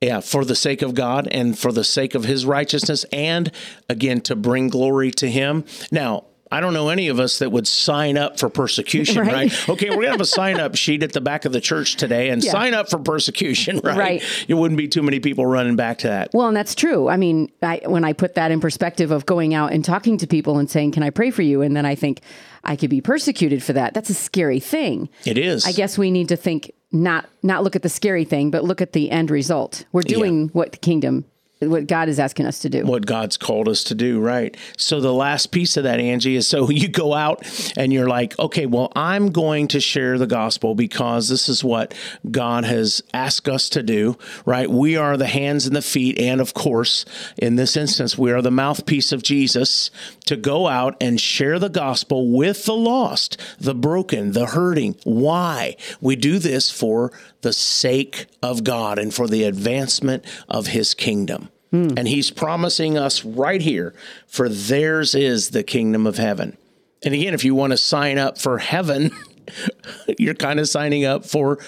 Yeah, 0.00 0.20
for 0.20 0.44
the 0.44 0.54
sake 0.54 0.82
of 0.82 0.94
God 0.94 1.26
and 1.30 1.58
for 1.58 1.72
the 1.72 1.82
sake 1.84 2.14
of 2.14 2.24
his 2.24 2.46
righteousness, 2.46 3.04
and 3.12 3.50
again, 3.88 4.20
to 4.22 4.36
bring 4.36 4.68
glory 4.68 5.10
to 5.12 5.28
him. 5.28 5.64
Now, 5.90 6.24
I 6.50 6.60
don't 6.60 6.72
know 6.74 6.88
any 6.88 7.08
of 7.08 7.20
us 7.20 7.38
that 7.40 7.50
would 7.52 7.66
sign 7.66 8.16
up 8.16 8.38
for 8.38 8.48
persecution, 8.48 9.18
Right. 9.20 9.32
right? 9.32 9.68
Okay, 9.68 9.90
we're 9.90 9.96
going 9.96 10.06
to 10.06 10.10
have 10.12 10.20
a 10.20 10.24
sign 10.24 10.58
up 10.60 10.74
sheet 10.76 11.02
at 11.02 11.12
the 11.12 11.20
back 11.20 11.44
of 11.44 11.52
the 11.52 11.60
church 11.60 11.96
today 11.96 12.30
and 12.30 12.42
Yeah. 12.42 12.52
sign 12.52 12.74
up 12.74 12.88
for 12.88 12.98
persecution, 12.98 13.80
right? 13.84 13.96
Right. 13.98 14.22
It 14.48 14.54
wouldn't 14.54 14.78
be 14.78 14.88
too 14.88 15.02
many 15.02 15.20
people 15.20 15.46
running 15.46 15.76
back 15.76 15.98
to 15.98 16.08
that. 16.08 16.30
Well, 16.32 16.48
and 16.48 16.56
that's 16.56 16.74
true. 16.74 17.08
I 17.08 17.16
mean, 17.16 17.50
I, 17.62 17.82
when 17.86 18.04
I 18.04 18.12
put 18.12 18.34
that 18.36 18.50
in 18.50 18.60
perspective 18.60 19.10
of 19.10 19.26
going 19.26 19.54
out 19.54 19.72
and 19.72 19.84
talking 19.84 20.16
to 20.18 20.26
people 20.26 20.58
and 20.58 20.70
saying, 20.70 20.92
"Can 20.92 21.02
I 21.02 21.10
pray 21.10 21.30
for 21.30 21.42
you?" 21.42 21.62
and 21.62 21.76
then 21.76 21.84
I 21.86 21.94
think 21.94 22.20
I 22.64 22.76
could 22.76 22.90
be 22.90 23.00
persecuted 23.00 23.62
for 23.62 23.72
that. 23.74 23.94
That's 23.94 24.10
a 24.10 24.14
scary 24.14 24.60
thing. 24.60 25.08
It 25.24 25.38
is. 25.38 25.66
I 25.66 25.72
guess 25.72 25.96
we 25.98 26.10
need 26.10 26.28
to 26.28 26.36
think 26.36 26.72
not 26.92 27.28
not 27.42 27.62
look 27.62 27.76
at 27.76 27.82
the 27.82 27.88
scary 27.88 28.24
thing, 28.24 28.50
but 28.50 28.64
look 28.64 28.80
at 28.80 28.92
the 28.94 29.10
end 29.10 29.30
result. 29.30 29.84
We're 29.92 30.02
doing 30.02 30.48
what 30.54 30.72
the 30.72 30.78
kingdom, 30.78 31.24
what 31.60 31.88
God 31.88 32.08
is 32.08 32.20
asking 32.20 32.46
us 32.46 32.60
to 32.60 32.68
do. 32.68 32.84
what 32.84 33.04
God's 33.04 33.36
called 33.36 33.68
us 33.68 33.82
to 33.84 33.94
do, 33.94 34.20
right? 34.20 34.56
So 34.76 35.00
the 35.00 35.12
last 35.12 35.50
piece 35.50 35.76
of 35.76 35.84
that, 35.84 35.98
Angie, 35.98 36.36
is 36.36 36.46
so 36.46 36.70
you 36.70 36.88
go 36.88 37.14
out 37.14 37.44
and 37.76 37.92
you're 37.92 38.08
like, 38.08 38.38
okay, 38.38 38.66
well, 38.66 38.92
I'm 38.94 39.30
going 39.32 39.68
to 39.68 39.80
share 39.80 40.18
the 40.18 40.26
gospel 40.26 40.74
because 40.74 41.28
this 41.28 41.48
is 41.48 41.64
what 41.64 41.94
God 42.30 42.64
has 42.64 43.02
asked 43.12 43.48
us 43.48 43.68
to 43.70 43.82
do, 43.82 44.16
right? 44.44 44.70
We 44.70 44.96
are 44.96 45.16
the 45.16 45.26
hands 45.26 45.66
and 45.66 45.74
the 45.74 45.82
feet, 45.82 46.18
and 46.18 46.40
of 46.40 46.54
course, 46.54 47.04
in 47.36 47.56
this 47.56 47.76
instance, 47.76 48.16
we 48.16 48.30
are 48.30 48.42
the 48.42 48.50
mouthpiece 48.50 49.10
of 49.12 49.22
Jesus 49.22 49.90
to 50.26 50.36
go 50.36 50.68
out 50.68 50.96
and 51.00 51.20
share 51.20 51.58
the 51.58 51.68
gospel 51.68 52.30
with 52.30 52.64
the 52.66 52.76
lost, 52.76 53.40
the 53.58 53.74
broken, 53.74 54.32
the 54.32 54.46
hurting. 54.46 54.94
Why? 55.04 55.76
We 56.00 56.14
do 56.14 56.38
this 56.38 56.70
for 56.70 57.12
the 57.42 57.52
sake 57.52 58.26
of 58.42 58.64
God 58.64 58.98
and 58.98 59.12
for 59.12 59.28
the 59.28 59.44
advancement 59.44 60.24
of 60.48 60.68
his 60.68 60.94
kingdom. 60.94 61.48
Hmm. 61.70 61.90
And 61.96 62.08
he's 62.08 62.30
promising 62.30 62.96
us 62.96 63.24
right 63.24 63.60
here, 63.60 63.94
for 64.26 64.48
theirs 64.48 65.14
is 65.14 65.50
the 65.50 65.62
kingdom 65.62 66.06
of 66.06 66.16
heaven. 66.16 66.56
And 67.04 67.14
again, 67.14 67.34
if 67.34 67.44
you 67.44 67.54
want 67.54 67.72
to 67.72 67.76
sign 67.76 68.18
up 68.18 68.38
for 68.38 68.58
heaven, 68.58 69.10
you're 70.18 70.34
kind 70.34 70.58
of 70.60 70.68
signing 70.68 71.04
up 71.04 71.24
for 71.24 71.58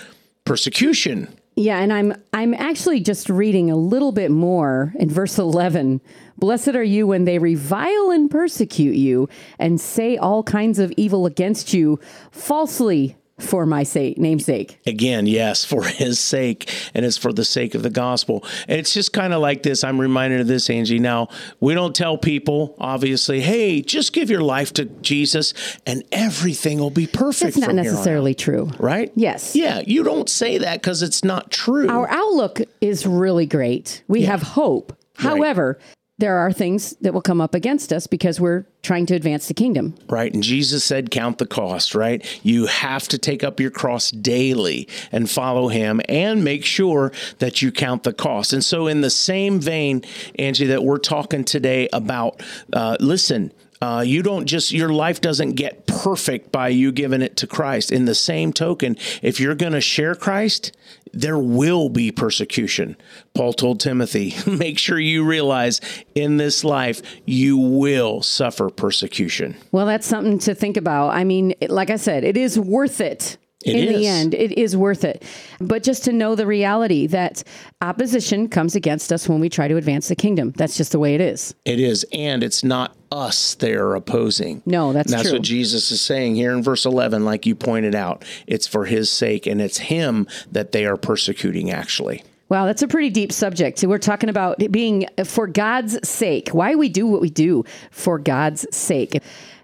persecution. 0.45 1.37
Yeah, 1.57 1.79
and 1.79 1.93
I'm 1.93 2.15
I'm 2.33 2.55
actually 2.55 3.01
just 3.01 3.29
reading 3.29 3.71
a 3.71 3.77
little 3.77 4.13
bit 4.13 4.31
more 4.31 4.95
in 4.99 5.11
verse 5.11 5.39
11. 5.39 6.01
Blessed 6.39 6.69
are 6.69 6.83
you 6.83 7.07
when 7.07 7.25
they 7.25 7.39
revile 7.39 8.11
and 8.11 8.31
persecute 8.31 8.97
you 8.97 9.29
and 9.59 9.79
say 9.79 10.17
all 10.17 10.43
kinds 10.43 10.79
of 10.79 10.91
evil 10.97 11.27
against 11.27 11.75
you 11.75 12.01
falsely 12.31 13.17
for 13.41 13.67
my 13.67 13.83
sake, 13.83 14.19
namesake. 14.19 14.79
Again, 14.87 15.27
yes, 15.27 15.65
for 15.71 15.85
his 15.85 16.19
sake, 16.19 16.73
and 16.95 17.05
it's 17.05 17.17
for 17.17 17.33
the 17.33 17.45
sake 17.45 17.75
of 17.75 17.83
the 17.83 17.91
gospel. 17.91 18.45
And 18.69 18.79
it's 18.79 18.93
just 18.95 19.13
kind 19.13 19.33
of 19.33 19.41
like 19.41 19.63
this. 19.63 19.85
I'm 19.85 20.01
reminded 20.01 20.41
of 20.41 20.47
this, 20.47 20.71
Angie. 20.71 20.99
Now, 20.99 21.29
we 21.61 21.75
don't 21.75 21.95
tell 21.95 22.19
people, 22.19 22.75
obviously, 22.79 23.41
hey, 23.41 23.83
just 23.83 24.13
give 24.13 24.31
your 24.31 24.43
life 24.43 24.73
to 24.75 24.85
Jesus 24.85 25.55
and 25.87 26.05
everything 26.13 26.79
will 26.79 26.91
be 26.91 27.07
perfect. 27.07 27.55
That's 27.55 27.59
not 27.59 27.67
from 27.71 27.79
here 27.79 27.81
on 27.81 27.87
out." 27.89 27.93
necessarily 27.93 28.35
true. 28.35 28.71
right? 28.79 29.13
Yes. 29.15 29.55
Yeah, 29.57 29.83
you 29.87 30.03
don't 30.03 30.29
say 30.29 30.59
that 30.59 30.81
because 30.81 31.03
it's 31.03 31.25
not 31.25 31.51
true. 31.51 31.89
Our 31.89 32.09
outlook 32.09 32.61
is 32.81 33.07
really 33.07 33.47
great. 33.47 34.03
We 34.09 34.23
have 34.23 34.43
hope. 34.43 34.97
However, 35.17 35.79
there 36.21 36.37
are 36.37 36.53
things 36.53 36.95
that 37.01 37.15
will 37.15 37.23
come 37.23 37.41
up 37.41 37.55
against 37.55 37.93
us 37.93 38.07
because 38.07 38.39
we're 38.39 38.65
trying 38.83 39.07
to 39.07 39.15
advance 39.15 39.49
the 39.49 39.55
kingdom. 39.55 39.95
right? 40.09 40.33
And 40.33 40.43
Jesus 40.43 40.85
said, 40.85 41.11
Count 41.11 41.39
the 41.39 41.47
cost, 41.47 41.95
right? 41.95 42.25
You 42.45 42.67
have 42.67 43.09
to 43.09 43.19
take 43.19 43.43
up 43.43 43.59
your 43.59 43.71
cross 43.71 44.11
daily 44.11 44.87
and 45.13 45.29
follow 45.29 45.69
him 45.69 46.01
and 46.09 46.45
make 46.45 46.65
sure 46.65 47.13
that 47.39 47.63
you 47.63 47.73
count 47.73 48.05
the 48.05 48.13
cost. 48.13 48.53
And 48.53 48.65
so, 48.65 48.87
in 48.87 49.01
the 49.01 49.11
same 49.11 49.61
vein, 49.61 50.03
Angie, 50.39 50.67
that 50.67 50.85
we're 50.85 50.99
talking 50.99 51.45
today 51.45 51.89
about, 51.93 52.43
uh, 52.73 52.97
listen, 53.01 53.53
uh, 53.81 54.05
you 54.07 54.23
don't 54.23 54.47
just, 54.47 54.73
your 54.73 54.91
life 54.91 55.21
doesn't 55.21 55.53
get 55.53 55.87
perfect 55.87 56.53
by 56.53 56.69
you 56.69 56.93
giving 56.93 57.23
it 57.23 57.37
to 57.39 57.47
Christ. 57.47 57.91
In 57.91 58.05
the 58.05 58.15
same 58.15 58.53
token, 58.53 58.97
if 59.23 59.41
you're 59.41 59.55
going 59.55 59.73
to 59.73 59.81
share 59.81 60.15
Christ, 60.15 60.77
there 61.13 61.39
will 61.39 61.89
be 61.89 62.13
persecution. 62.13 62.97
Paul 63.35 63.53
told 63.53 63.81
Timothy, 63.81 64.35
make 64.47 64.79
sure 64.79 64.99
you 64.99 65.25
realize 65.25 65.81
in 66.15 66.37
this 66.37 66.63
life 66.63 67.03
you 67.25 67.57
will 67.57 68.23
suffer 68.23 68.71
persecution. 68.71 69.57
Well, 69.73 69.87
that's 69.87 70.07
something 70.07 70.39
to 70.41 70.55
think 70.55 70.77
about. 70.77 71.11
I 71.11 71.25
mean, 71.25 71.55
like 71.69 71.91
I 71.91 71.97
said, 71.97 72.25
it 72.25 72.37
is 72.37 72.59
worth 72.59 73.01
it. 73.01 73.39
It 73.65 73.77
in 73.77 73.89
is. 73.89 74.01
the 74.01 74.07
end, 74.07 74.35
it 74.35 74.53
is 74.59 74.75
worth 74.77 75.05
it. 75.05 75.23
But 75.61 75.83
just 75.83 76.05
to 76.05 76.13
know 76.13 76.35
the 76.35 76.47
reality 76.47 77.07
that 77.09 77.45
opposition 77.83 78.49
comes 78.49 78.75
against 78.75 79.13
us 79.13 79.29
when 79.29 79.39
we 79.39 79.51
try 79.51 79.69
to 79.69 79.77
advance 79.77 80.09
the 80.09 80.17
kingdom. 80.17 80.53
That's 80.57 80.77
just 80.79 80.93
the 80.93 80.99
way 80.99 81.15
it 81.15 81.21
is. 81.21 81.55
It 81.67 81.79
is, 81.79 82.07
and 82.13 82.43
it's 82.43 82.65
not 82.65 82.97
us 83.13 83.55
they're 83.57 83.95
opposing. 83.95 84.63
No, 84.65 84.93
that's 84.93 85.13
And 85.13 85.19
that's 85.19 85.29
true. 85.29 85.39
what 85.39 85.45
Jesus 85.45 85.91
is 85.91 86.01
saying 86.01 86.37
here 86.37 86.53
in 86.53 86.63
verse 86.63 86.87
11, 86.87 87.25
like 87.25 87.45
you 87.45 87.55
pointed 87.55 87.95
out. 87.95 88.25
It's 88.47 88.67
for 88.67 88.87
his 88.87 89.11
sake, 89.11 89.47
and 89.47 89.61
it's 89.61 89.79
him 89.79 90.27
that 90.51 90.73
they 90.73 90.87
are 90.87 90.97
persecuting, 90.97 91.71
actually. 91.71 92.25
Wow, 92.49 92.67
that's 92.67 92.83
a 92.83 92.89
pretty 92.89 93.11
deep 93.11 93.31
subject. 93.31 93.85
We're 93.85 93.99
talking 93.99 94.29
about 94.29 94.59
being 94.73 95.07
for 95.25 95.47
God's 95.47 96.09
sake. 96.09 96.49
Why 96.49 96.75
we 96.75 96.89
do 96.89 97.07
what 97.07 97.21
we 97.21 97.31
do 97.31 97.65
for 97.93 98.19
God's 98.19 98.67
sake. 98.75 99.23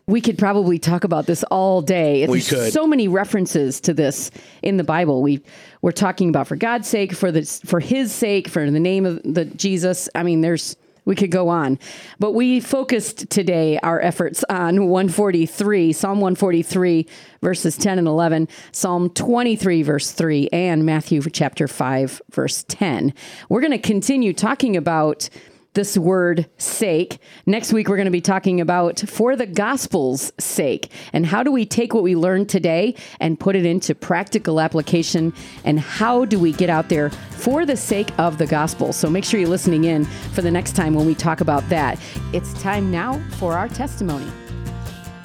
We 0.08 0.20
could 0.20 0.38
probably 0.38 0.78
talk 0.78 1.02
about 1.02 1.26
this 1.26 1.42
all 1.44 1.82
day. 1.82 2.28
We 2.28 2.38
There's 2.38 2.48
could. 2.48 2.72
so 2.72 2.86
many 2.86 3.08
references 3.08 3.80
to 3.80 3.92
this 3.92 4.30
in 4.62 4.76
the 4.76 4.84
Bible. 4.84 5.20
We 5.20 5.42
we're 5.82 5.90
talking 5.90 6.28
about 6.28 6.46
for 6.46 6.54
God's 6.54 6.86
sake, 6.86 7.12
for 7.12 7.32
the 7.32 7.42
for 7.42 7.80
His 7.80 8.12
sake, 8.12 8.46
for 8.46 8.70
the 8.70 8.78
name 8.78 9.04
of 9.04 9.20
the 9.24 9.46
Jesus. 9.46 10.08
I 10.14 10.22
mean, 10.22 10.42
there's 10.42 10.76
we 11.06 11.16
could 11.16 11.32
go 11.32 11.48
on, 11.48 11.80
but 12.20 12.34
we 12.34 12.60
focused 12.60 13.30
today 13.30 13.80
our 13.82 14.00
efforts 14.00 14.44
on 14.48 14.86
143, 14.86 15.92
Psalm 15.92 16.20
143, 16.20 17.06
verses 17.42 17.76
10 17.76 17.98
and 17.98 18.06
11, 18.06 18.46
Psalm 18.70 19.10
23, 19.10 19.82
verse 19.82 20.12
3, 20.12 20.48
and 20.52 20.86
Matthew 20.86 21.20
chapter 21.22 21.66
5, 21.66 22.22
verse 22.30 22.64
10. 22.68 23.12
We're 23.48 23.60
going 23.60 23.72
to 23.72 23.78
continue 23.78 24.32
talking 24.32 24.76
about 24.76 25.28
this 25.76 25.96
word 25.96 26.48
sake. 26.58 27.18
Next 27.46 27.72
week, 27.72 27.88
we're 27.88 27.96
going 27.96 28.06
to 28.06 28.10
be 28.10 28.20
talking 28.20 28.60
about 28.60 28.98
for 29.00 29.36
the 29.36 29.46
gospel's 29.46 30.32
sake 30.40 30.90
and 31.12 31.24
how 31.24 31.44
do 31.44 31.52
we 31.52 31.64
take 31.64 31.94
what 31.94 32.02
we 32.02 32.16
learned 32.16 32.48
today 32.48 32.96
and 33.20 33.38
put 33.38 33.54
it 33.54 33.64
into 33.64 33.94
practical 33.94 34.58
application 34.58 35.32
and 35.64 35.78
how 35.78 36.24
do 36.24 36.40
we 36.40 36.52
get 36.52 36.68
out 36.68 36.88
there 36.88 37.10
for 37.10 37.64
the 37.64 37.76
sake 37.76 38.10
of 38.18 38.38
the 38.38 38.46
gospel. 38.46 38.92
So 38.92 39.08
make 39.08 39.24
sure 39.24 39.38
you're 39.38 39.48
listening 39.48 39.84
in 39.84 40.04
for 40.34 40.42
the 40.42 40.50
next 40.50 40.74
time 40.74 40.94
when 40.94 41.06
we 41.06 41.14
talk 41.14 41.40
about 41.40 41.68
that. 41.68 42.00
It's 42.32 42.52
time 42.60 42.90
now 42.90 43.22
for 43.38 43.52
our 43.52 43.68
testimony. 43.68 44.45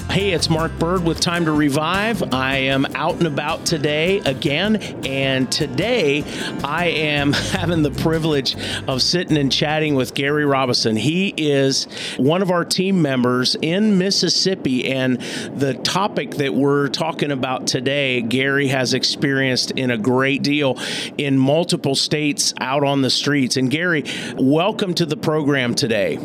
Hey, 0.09 0.31
it's 0.31 0.49
Mark 0.49 0.77
Bird 0.77 1.05
with 1.05 1.21
Time 1.21 1.45
to 1.45 1.53
Revive. 1.53 2.33
I 2.33 2.57
am 2.57 2.85
out 2.95 3.15
and 3.15 3.27
about 3.27 3.65
today 3.65 4.17
again, 4.19 4.75
and 5.05 5.49
today 5.49 6.23
I 6.65 6.87
am 6.87 7.31
having 7.33 7.81
the 7.81 7.91
privilege 7.91 8.57
of 8.89 9.01
sitting 9.01 9.37
and 9.37 9.49
chatting 9.49 9.95
with 9.95 10.13
Gary 10.13 10.45
Robinson. 10.45 10.97
He 10.97 11.33
is 11.37 11.85
one 12.17 12.41
of 12.41 12.51
our 12.51 12.65
team 12.65 13.01
members 13.01 13.55
in 13.61 13.97
Mississippi, 13.97 14.91
and 14.91 15.17
the 15.55 15.75
topic 15.75 16.31
that 16.35 16.53
we're 16.53 16.89
talking 16.89 17.31
about 17.31 17.67
today, 17.67 18.21
Gary 18.21 18.67
has 18.67 18.93
experienced 18.93 19.71
in 19.71 19.91
a 19.91 19.97
great 19.97 20.43
deal 20.43 20.77
in 21.17 21.37
multiple 21.37 21.95
states 21.95 22.53
out 22.59 22.83
on 22.83 23.01
the 23.01 23.09
streets. 23.09 23.55
And 23.55 23.71
Gary, 23.71 24.03
welcome 24.35 24.93
to 24.95 25.05
the 25.05 25.17
program 25.17 25.73
today. 25.73 26.17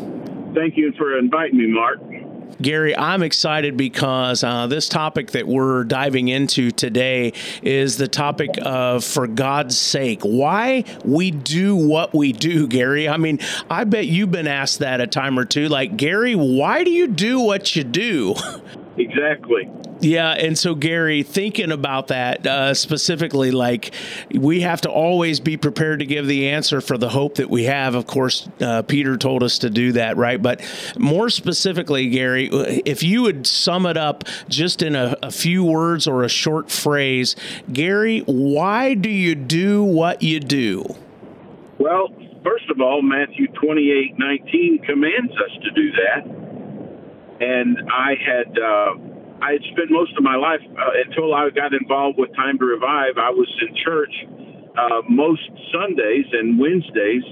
Thank 0.56 0.76
you 0.76 0.92
for 0.98 1.16
inviting 1.16 1.58
me, 1.58 1.68
Mark. 1.68 2.00
Gary, 2.60 2.96
I'm 2.96 3.22
excited 3.22 3.76
because 3.76 4.42
uh, 4.42 4.66
this 4.66 4.88
topic 4.88 5.32
that 5.32 5.46
we're 5.46 5.84
diving 5.84 6.28
into 6.28 6.70
today 6.70 7.32
is 7.62 7.96
the 7.96 8.08
topic 8.08 8.50
of 8.62 9.04
for 9.04 9.26
God's 9.26 9.76
sake. 9.76 10.22
Why 10.22 10.84
we 11.04 11.30
do 11.30 11.76
what 11.76 12.14
we 12.14 12.32
do, 12.32 12.66
Gary. 12.66 13.08
I 13.08 13.16
mean, 13.16 13.40
I 13.70 13.84
bet 13.84 14.06
you've 14.06 14.30
been 14.30 14.48
asked 14.48 14.78
that 14.78 15.00
a 15.00 15.06
time 15.06 15.38
or 15.38 15.44
two. 15.44 15.68
Like, 15.68 15.96
Gary, 15.96 16.34
why 16.34 16.84
do 16.84 16.90
you 16.90 17.06
do 17.06 17.40
what 17.40 17.76
you 17.76 17.84
do? 17.84 18.34
Exactly. 18.98 19.68
Yeah, 20.00 20.30
and 20.32 20.58
so 20.58 20.74
Gary, 20.74 21.22
thinking 21.22 21.70
about 21.72 22.08
that 22.08 22.46
uh, 22.46 22.74
specifically, 22.74 23.50
like 23.50 23.94
we 24.34 24.60
have 24.60 24.80
to 24.82 24.90
always 24.90 25.40
be 25.40 25.56
prepared 25.56 26.00
to 26.00 26.06
give 26.06 26.26
the 26.26 26.50
answer 26.50 26.80
for 26.80 26.96
the 26.96 27.08
hope 27.08 27.36
that 27.36 27.50
we 27.50 27.64
have. 27.64 27.94
Of 27.94 28.06
course, 28.06 28.48
uh, 28.60 28.82
Peter 28.82 29.16
told 29.16 29.42
us 29.42 29.58
to 29.60 29.70
do 29.70 29.92
that, 29.92 30.16
right? 30.16 30.40
But 30.40 30.60
more 30.98 31.30
specifically, 31.30 32.08
Gary, 32.08 32.48
if 32.50 33.02
you 33.02 33.22
would 33.22 33.46
sum 33.46 33.86
it 33.86 33.96
up 33.96 34.24
just 34.48 34.82
in 34.82 34.94
a, 34.94 35.16
a 35.22 35.30
few 35.30 35.64
words 35.64 36.06
or 36.06 36.24
a 36.24 36.28
short 36.28 36.70
phrase, 36.70 37.36
Gary, 37.72 38.20
why 38.20 38.94
do 38.94 39.10
you 39.10 39.34
do 39.34 39.82
what 39.82 40.22
you 40.22 40.40
do? 40.40 40.84
Well, 41.78 42.08
first 42.44 42.70
of 42.70 42.80
all, 42.80 43.02
Matthew 43.02 43.48
28 43.48 44.18
19 44.18 44.78
commands 44.86 45.32
us 45.32 45.62
to 45.62 45.70
do 45.70 45.92
that. 45.92 46.46
And 47.40 47.78
I 47.92 48.14
had 48.16 48.58
uh, 48.58 48.92
I 49.42 49.52
had 49.52 49.62
spent 49.72 49.90
most 49.90 50.16
of 50.16 50.22
my 50.22 50.36
life 50.36 50.60
uh, 50.64 51.04
until 51.04 51.34
I 51.34 51.50
got 51.50 51.74
involved 51.74 52.18
with 52.18 52.34
Time 52.34 52.58
to 52.58 52.64
Revive. 52.64 53.18
I 53.18 53.30
was 53.30 53.48
in 53.60 53.76
church 53.84 54.12
uh, 54.76 55.02
most 55.08 55.48
Sundays 55.72 56.26
and 56.32 56.58
Wednesdays. 56.58 57.24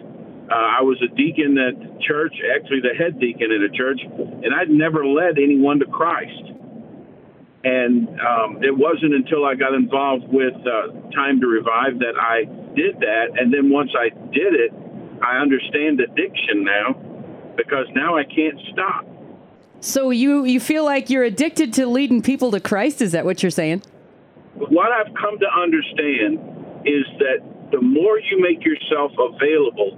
Uh, 0.50 0.80
I 0.80 0.82
was 0.82 1.00
a 1.00 1.08
deacon 1.16 1.56
at 1.56 2.00
church, 2.00 2.34
actually 2.54 2.80
the 2.80 2.92
head 2.96 3.18
deacon 3.18 3.49
at 3.52 3.64
a 3.64 3.73
church, 3.73 4.00
and 4.04 4.52
I'd 4.52 4.68
never 4.68 5.06
led 5.06 5.38
anyone 5.38 5.78
to 5.80 5.87
Christ. 5.87 6.52
And 7.64 8.08
um, 8.20 8.61
it 8.61 8.76
wasn't 8.76 9.14
until 9.14 9.46
I 9.46 9.54
got 9.54 9.73
involved 9.73 10.28
with 10.28 10.52
uh, 10.68 10.92
Time 11.16 11.40
to 11.40 11.46
Revive 11.46 11.99
that 12.00 12.20
I 12.20 12.44
did 12.76 13.00
that. 13.00 13.40
And 13.40 13.52
then 13.52 13.70
once 13.70 13.90
I 13.96 14.12
did 14.32 14.52
it, 14.52 14.73
I 15.25 15.40
understand 15.40 16.00
addiction 16.00 16.64
now 16.64 16.92
because 17.56 17.87
now 17.94 18.18
I 18.18 18.25
can't 18.25 18.61
stop. 18.73 19.08
So 19.84 20.08
you 20.08 20.46
you 20.46 20.60
feel 20.60 20.82
like 20.82 21.10
you're 21.10 21.24
addicted 21.24 21.74
to 21.74 21.86
leading 21.86 22.22
people 22.22 22.50
to 22.52 22.58
Christ? 22.58 23.02
Is 23.02 23.12
that 23.12 23.26
what 23.26 23.42
you're 23.42 23.50
saying? 23.50 23.82
What 24.54 24.90
I've 24.90 25.12
come 25.12 25.38
to 25.38 25.50
understand 25.60 26.40
is 26.88 27.04
that 27.20 27.44
the 27.70 27.82
more 27.82 28.18
you 28.18 28.40
make 28.40 28.64
yourself 28.64 29.12
available, 29.12 29.92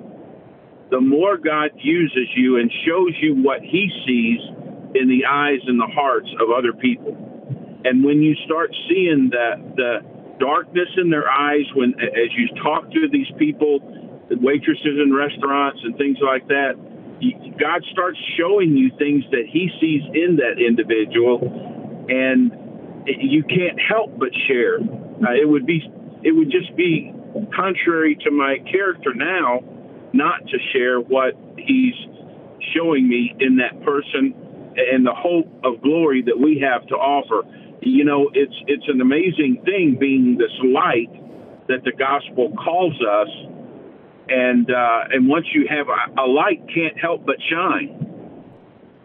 the 0.91 1.01
more 1.01 1.39
God 1.39 1.71
uses 1.77 2.27
you 2.35 2.59
and 2.59 2.69
shows 2.85 3.15
you 3.23 3.37
what 3.37 3.61
He 3.63 3.87
sees 4.05 4.43
in 4.97 5.07
the 5.07 5.25
eyes 5.25 5.61
and 5.69 5.79
the 5.79 5.87
hearts 5.95 6.29
of 6.43 6.51
other 6.51 6.73
people. 6.73 7.15
And 7.85 8.03
when 8.03 8.23
you 8.23 8.35
start 8.45 8.75
seeing 8.89 9.31
that 9.31 9.77
the 9.77 10.03
darkness 10.41 10.89
in 10.97 11.11
their 11.11 11.31
eyes, 11.31 11.63
when 11.77 11.95
as 12.01 12.35
you 12.35 12.49
talk 12.61 12.91
to 12.91 13.07
these 13.13 13.31
people, 13.39 13.79
the 14.31 14.37
waitresses 14.41 14.99
in 14.99 15.15
restaurants 15.15 15.79
and 15.85 15.97
things 15.97 16.19
like 16.21 16.49
that, 16.49 16.75
God 17.59 17.85
starts 17.93 18.19
showing 18.39 18.77
you 18.77 18.91
things 18.99 19.25
that 19.31 19.45
He 19.51 19.71
sees 19.81 20.03
in 20.15 20.37
that 20.37 20.61
individual, 20.61 21.41
and 22.09 22.53
you 23.07 23.43
can't 23.43 23.79
help 23.81 24.19
but 24.19 24.31
share. 24.49 24.79
Uh, 24.79 25.33
it 25.33 25.49
would 25.49 25.67
be, 25.67 25.81
it 26.23 26.33
would 26.33 26.51
just 26.51 26.75
be 26.77 27.13
contrary 27.55 28.17
to 28.25 28.31
my 28.31 28.59
character 28.71 29.15
now, 29.15 29.61
not 30.13 30.47
to 30.49 30.59
share 30.73 31.01
what 31.01 31.35
He's 31.57 31.95
showing 32.75 33.09
me 33.09 33.35
in 33.41 33.57
that 33.57 33.83
person 33.85 34.35
and 34.77 35.07
the 35.07 35.15
hope 35.15 35.49
of 35.65 35.81
glory 35.81 36.23
that 36.23 36.39
we 36.39 36.61
have 36.61 36.87
to 36.89 36.95
offer 36.95 37.43
you 37.87 38.05
know, 38.05 38.31
it's 38.35 38.55
it's 38.67 38.89
an 38.89 39.01
amazing 39.01 39.63
thing 39.65 39.97
being 39.99 40.39
this 40.39 40.53
light 40.65 41.13
that 41.69 41.85
the 41.85 41.93
gospel 41.93 42.53
calls 42.57 42.95
us, 42.99 43.29
and 44.29 44.71
uh, 44.71 45.13
and 45.13 45.29
once 45.29 45.47
you 45.53 45.67
have 45.69 45.89
a, 45.89 46.21
a 46.21 46.27
light, 46.27 46.63
can't 46.73 46.99
help 46.99 47.25
but 47.27 47.37
shine. 47.51 48.03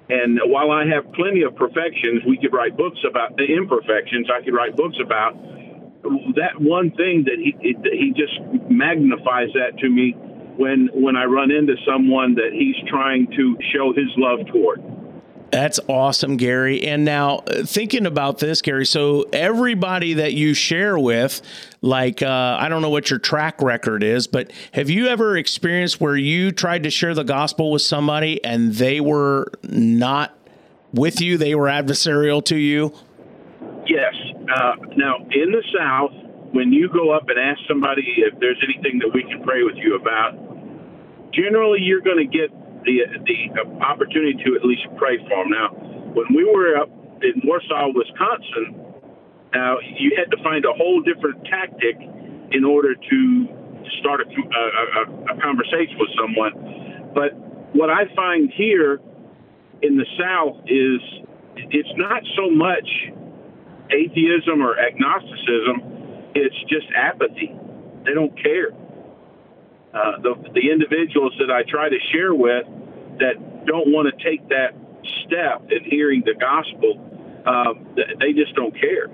And 0.09 0.39
while 0.45 0.71
I 0.71 0.85
have 0.87 1.11
plenty 1.13 1.43
of 1.43 1.55
perfections, 1.55 2.23
we 2.27 2.37
could 2.37 2.53
write 2.53 2.75
books 2.75 2.99
about 3.09 3.37
the 3.37 3.45
imperfections. 3.45 4.27
I 4.27 4.43
could 4.43 4.53
write 4.53 4.75
books 4.75 4.97
about 5.03 5.39
that 6.35 6.59
one 6.59 6.91
thing 6.91 7.25
that 7.25 7.37
he 7.37 7.55
he 7.61 8.13
just 8.15 8.33
magnifies 8.69 9.49
that 9.53 9.77
to 9.79 9.89
me 9.89 10.13
when 10.57 10.89
when 10.93 11.15
I 11.15 11.25
run 11.25 11.51
into 11.51 11.75
someone 11.85 12.35
that 12.35 12.51
he's 12.51 12.75
trying 12.89 13.27
to 13.37 13.57
show 13.73 13.93
his 13.93 14.09
love 14.17 14.45
toward. 14.51 14.81
That's 15.51 15.81
awesome, 15.89 16.37
Gary. 16.37 16.87
And 16.87 17.03
now 17.03 17.39
uh, 17.39 17.63
thinking 17.63 18.05
about 18.05 18.39
this, 18.39 18.61
Gary, 18.61 18.85
so 18.85 19.23
everybody 19.33 20.13
that 20.13 20.33
you 20.33 20.53
share 20.53 20.97
with, 20.97 21.41
like, 21.81 22.21
uh, 22.21 22.57
I 22.59 22.69
don't 22.69 22.81
know 22.81 22.89
what 22.89 23.09
your 23.09 23.19
track 23.19 23.61
record 23.61 24.01
is, 24.01 24.27
but 24.27 24.51
have 24.71 24.89
you 24.89 25.07
ever 25.07 25.35
experienced 25.35 25.99
where 25.99 26.15
you 26.15 26.51
tried 26.51 26.83
to 26.83 26.89
share 26.89 27.13
the 27.13 27.23
gospel 27.23 27.69
with 27.71 27.81
somebody 27.81 28.41
and 28.45 28.73
they 28.73 29.01
were 29.01 29.51
not 29.63 30.37
with 30.93 31.19
you? 31.19 31.37
They 31.37 31.53
were 31.53 31.67
adversarial 31.67 32.43
to 32.45 32.55
you? 32.55 32.93
Yes. 33.85 34.13
Uh, 34.55 34.75
now, 34.95 35.17
in 35.31 35.51
the 35.51 35.63
South, 35.77 36.13
when 36.53 36.71
you 36.71 36.87
go 36.87 37.11
up 37.11 37.27
and 37.27 37.37
ask 37.37 37.59
somebody 37.67 38.03
if 38.17 38.39
there's 38.39 38.61
anything 38.63 38.99
that 38.99 39.11
we 39.13 39.23
can 39.23 39.43
pray 39.43 39.63
with 39.63 39.75
you 39.75 39.95
about, 39.95 40.33
generally 41.33 41.79
you're 41.81 42.01
going 42.01 42.17
to 42.17 42.37
get 42.37 42.51
the 42.85 43.05
the 43.25 43.39
opportunity 43.83 44.37
to 44.45 44.55
at 44.55 44.65
least 44.65 44.83
pray 44.97 45.17
for 45.27 45.43
them. 45.43 45.49
Now, 45.51 45.69
when 46.13 46.27
we 46.35 46.43
were 46.45 46.77
up 46.77 46.89
in 47.21 47.41
Wausau, 47.45 47.93
Wisconsin, 47.93 48.81
now 49.53 49.77
you 49.81 50.15
had 50.17 50.31
to 50.35 50.41
find 50.43 50.65
a 50.65 50.73
whole 50.73 51.01
different 51.01 51.43
tactic 51.45 51.97
in 52.51 52.63
order 52.65 52.95
to 52.95 53.47
start 53.99 54.21
a, 54.21 54.25
a, 54.25 55.35
a 55.35 55.41
conversation 55.41 55.95
with 55.99 56.09
someone. 56.17 57.11
But 57.13 57.35
what 57.73 57.89
I 57.89 58.05
find 58.15 58.51
here 58.55 58.99
in 59.81 59.97
the 59.97 60.05
South 60.17 60.57
is 60.67 60.99
it's 61.55 61.93
not 61.97 62.23
so 62.35 62.49
much 62.49 62.87
atheism 63.91 64.61
or 64.61 64.77
agnosticism; 64.79 66.31
it's 66.35 66.55
just 66.69 66.87
apathy. 66.95 67.53
They 68.05 68.13
don't 68.13 68.35
care. 68.41 68.71
Uh, 69.93 70.19
the, 70.21 70.35
the 70.53 70.71
individuals 70.71 71.33
that 71.37 71.51
I 71.51 71.63
try 71.63 71.89
to 71.89 71.97
share 72.13 72.33
with 72.33 72.65
that 73.19 73.65
don't 73.65 73.91
want 73.91 74.07
to 74.07 74.23
take 74.23 74.47
that 74.47 74.73
step 75.25 75.69
in 75.69 75.83
hearing 75.83 76.23
the 76.25 76.33
gospel, 76.33 76.97
um, 77.45 77.85
they 78.19 78.31
just 78.31 78.55
don't 78.55 78.73
care. 78.79 79.09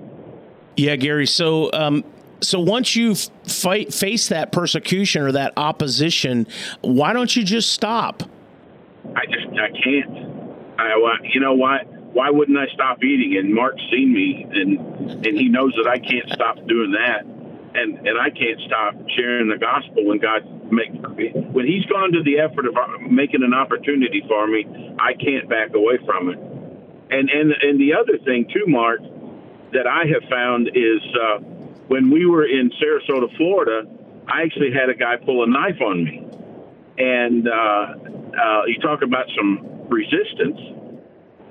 Yeah, 0.76 0.94
Gary. 0.94 1.26
So, 1.26 1.72
um, 1.72 2.04
so 2.40 2.60
once 2.60 2.94
you 2.94 3.16
fight 3.16 3.92
face 3.92 4.28
that 4.28 4.52
persecution 4.52 5.22
or 5.22 5.32
that 5.32 5.52
opposition, 5.56 6.46
why 6.82 7.12
don't 7.12 7.34
you 7.34 7.42
just 7.42 7.70
stop? 7.70 8.22
I 9.16 9.26
just 9.26 9.48
I 9.58 9.70
can't. 9.82 10.28
I 10.78 10.94
you 11.24 11.40
know 11.40 11.54
why 11.54 11.78
why 12.12 12.30
wouldn't 12.30 12.56
I 12.56 12.68
stop 12.72 13.02
eating? 13.02 13.36
And 13.36 13.52
Mark's 13.52 13.82
seen 13.90 14.12
me, 14.12 14.46
and 14.48 15.26
and 15.26 15.36
he 15.36 15.48
knows 15.48 15.74
that 15.74 15.88
I 15.88 15.98
can't 15.98 16.30
stop 16.30 16.56
doing 16.68 16.92
that 16.92 17.26
and 17.74 18.06
and 18.06 18.18
I 18.18 18.30
can't 18.30 18.60
stop 18.66 18.94
sharing 19.16 19.48
the 19.48 19.58
gospel 19.58 20.04
when 20.06 20.18
God 20.18 20.42
make 20.70 20.90
when 21.52 21.66
He's 21.66 21.84
gone 21.86 22.12
to 22.12 22.22
the 22.22 22.38
effort 22.38 22.66
of 22.66 22.74
making 23.10 23.42
an 23.42 23.54
opportunity 23.54 24.22
for 24.28 24.46
me. 24.46 24.66
I 24.98 25.14
can't 25.14 25.48
back 25.48 25.74
away 25.74 25.98
from 26.04 26.30
it. 26.30 26.38
And 27.10 27.30
and 27.30 27.52
and 27.52 27.80
the 27.80 27.94
other 27.94 28.18
thing 28.24 28.46
too, 28.52 28.64
Mark, 28.66 29.00
that 29.72 29.86
I 29.86 30.04
have 30.06 30.28
found 30.28 30.68
is 30.68 31.02
uh, 31.14 31.38
when 31.88 32.10
we 32.10 32.26
were 32.26 32.44
in 32.44 32.70
Sarasota, 32.80 33.34
Florida, 33.36 33.88
I 34.26 34.42
actually 34.42 34.72
had 34.72 34.90
a 34.90 34.94
guy 34.94 35.16
pull 35.16 35.42
a 35.42 35.46
knife 35.46 35.80
on 35.80 36.04
me, 36.04 36.26
and 36.98 37.48
uh, 37.48 37.52
uh, 37.52 38.64
you 38.66 38.78
talk 38.80 39.02
about 39.02 39.26
some 39.36 39.86
resistance. 39.88 40.60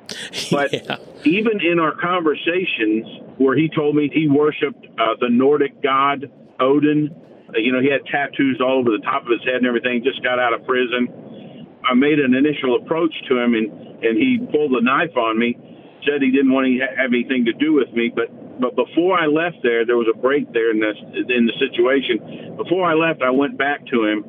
But 0.49 0.71
yeah. 0.71 0.97
even 1.25 1.59
in 1.59 1.79
our 1.79 1.93
conversations, 1.93 3.05
where 3.37 3.57
he 3.57 3.67
told 3.67 3.93
me 3.93 4.09
he 4.13 4.29
worshipped 4.29 4.85
uh, 4.97 5.15
the 5.19 5.27
Nordic 5.29 5.83
god 5.83 6.31
Odin, 6.61 7.13
uh, 7.13 7.26
Uh, 7.49 7.59
you 7.59 7.71
know, 7.71 7.79
he 7.79 7.89
had 7.89 8.05
tattoos 8.05 8.59
all 8.59 8.79
over 8.79 8.91
the 8.91 9.03
top 9.03 9.23
of 9.23 9.31
his 9.31 9.43
head 9.43 9.63
and 9.63 9.65
everything. 9.65 10.03
Just 10.03 10.23
got 10.23 10.39
out 10.39 10.53
of 10.53 10.65
prison. 10.65 11.67
I 11.87 11.93
made 11.93 12.19
an 12.19 12.35
initial 12.35 12.75
approach 12.75 13.13
to 13.29 13.37
him, 13.39 13.53
and 13.55 13.71
and 14.03 14.13
he 14.17 14.37
pulled 14.51 14.73
a 14.73 14.83
knife 14.83 15.15
on 15.15 15.39
me. 15.39 15.57
Said 16.05 16.21
he 16.21 16.31
didn't 16.31 16.51
want 16.51 16.67
to 16.67 16.77
have 16.95 17.11
anything 17.11 17.45
to 17.45 17.53
do 17.53 17.73
with 17.73 17.91
me, 17.93 18.11
but 18.13 18.29
but 18.59 18.75
before 18.75 19.17
I 19.19 19.27
left 19.27 19.57
there, 19.63 19.85
there 19.85 19.97
was 19.97 20.07
a 20.09 20.17
break 20.17 20.51
there 20.53 20.71
in 20.71 20.79
the 20.79 20.91
in 21.33 21.45
the 21.45 21.55
situation. 21.57 22.57
Before 22.57 22.85
I 22.85 22.93
left, 22.93 23.21
I 23.21 23.31
went 23.31 23.57
back 23.57 23.85
to 23.87 24.05
him, 24.05 24.25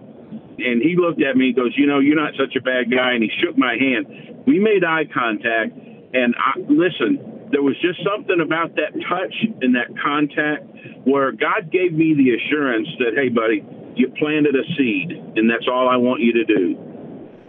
and 0.59 0.83
he 0.83 0.97
looked 0.97 1.23
at 1.23 1.37
me. 1.37 1.49
and 1.49 1.57
goes, 1.57 1.73
you 1.77 1.87
know, 1.87 1.99
you're 1.99 2.19
not 2.19 2.35
such 2.39 2.57
a 2.57 2.63
bad 2.63 2.91
guy, 2.91 3.13
and 3.13 3.23
he 3.23 3.31
shook 3.41 3.57
my 3.57 3.77
hand. 3.77 4.45
We 4.47 4.59
made 4.59 4.85
eye 4.85 5.05
contact, 5.13 5.73
and 6.15 6.35
I, 6.37 6.61
listen, 6.69 7.38
there 7.51 7.63
was 7.63 7.77
just 7.81 8.01
something 8.05 8.41
about 8.41 8.77
that 8.77 8.93
touch 9.09 9.35
and 9.63 9.75
that 9.75 9.89
contact 10.03 10.65
where 11.05 11.33
God 11.33 11.73
gave 11.73 11.93
me 11.93 12.15
the 12.15 12.37
assurance 12.37 12.89
that, 12.99 13.17
hey, 13.17 13.29
buddy, 13.29 13.65
you 13.97 14.13
planted 14.19 14.55
a 14.55 14.65
seed, 14.77 15.11
and 15.37 15.51
that's 15.51 15.67
all 15.67 15.89
I 15.89 15.97
want 15.97 16.21
you 16.21 16.33
to 16.35 16.45
do. 16.45 16.77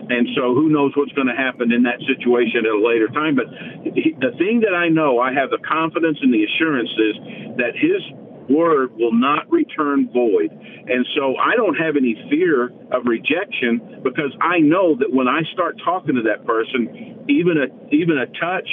And 0.10 0.26
so, 0.34 0.56
who 0.58 0.70
knows 0.70 0.92
what's 0.98 1.12
going 1.14 1.30
to 1.30 1.38
happen 1.38 1.72
in 1.72 1.84
that 1.84 2.02
situation 2.10 2.66
at 2.66 2.74
a 2.74 2.82
later 2.82 3.08
time? 3.14 3.36
But 3.36 3.46
the 3.86 4.34
thing 4.42 4.66
that 4.66 4.74
I 4.74 4.90
know, 4.90 5.20
I 5.20 5.32
have 5.34 5.52
the 5.52 5.62
confidence 5.62 6.18
and 6.22 6.34
the 6.34 6.42
assurance 6.50 6.90
is 6.90 7.16
that 7.62 7.78
His 7.78 8.02
word 8.50 8.98
will 8.98 9.14
not 9.14 9.46
return 9.52 10.10
void. 10.12 10.50
And 10.50 11.06
so 11.16 11.38
I 11.38 11.56
don't 11.56 11.76
have 11.76 11.96
any 11.96 12.18
fear 12.30 12.74
of 12.90 13.06
rejection 13.06 14.02
because 14.02 14.34
I 14.42 14.58
know 14.58 14.98
that 14.98 15.14
when 15.14 15.28
I 15.28 15.46
start 15.54 15.78
talking 15.86 16.16
to 16.16 16.24
that 16.24 16.46
person, 16.46 17.30
even 17.30 17.62
a 17.62 17.70
even 17.94 18.18
a 18.18 18.26
touch, 18.42 18.68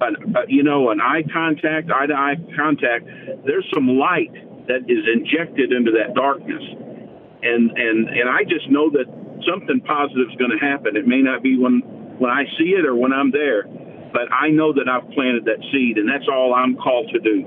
an, 0.00 0.36
uh, 0.36 0.40
you 0.48 0.62
know, 0.62 0.90
an 0.90 1.00
eye 1.00 1.22
contact, 1.32 1.90
eye 1.90 2.06
to 2.06 2.14
eye 2.14 2.36
contact, 2.56 3.06
there's 3.44 3.66
some 3.74 3.88
light 3.98 4.32
that 4.68 4.84
is 4.88 5.04
injected 5.12 5.72
into 5.72 5.90
that 5.92 6.14
darkness. 6.14 6.62
And 7.42 7.70
and 7.70 8.08
and 8.08 8.28
I 8.28 8.44
just 8.44 8.68
know 8.70 8.90
that 8.90 9.06
something 9.46 9.80
positive 9.80 10.28
is 10.30 10.36
going 10.36 10.50
to 10.50 10.58
happen. 10.58 10.96
It 10.96 11.06
may 11.06 11.22
not 11.22 11.42
be 11.42 11.58
when 11.58 11.80
when 12.18 12.30
I 12.30 12.44
see 12.58 12.74
it 12.74 12.84
or 12.84 12.94
when 12.96 13.12
I'm 13.12 13.30
there, 13.30 13.64
but 14.12 14.32
I 14.32 14.48
know 14.48 14.72
that 14.72 14.88
I've 14.88 15.08
planted 15.10 15.44
that 15.44 15.62
seed, 15.72 15.98
and 15.98 16.08
that's 16.08 16.26
all 16.30 16.54
I'm 16.54 16.76
called 16.76 17.10
to 17.12 17.20
do. 17.20 17.46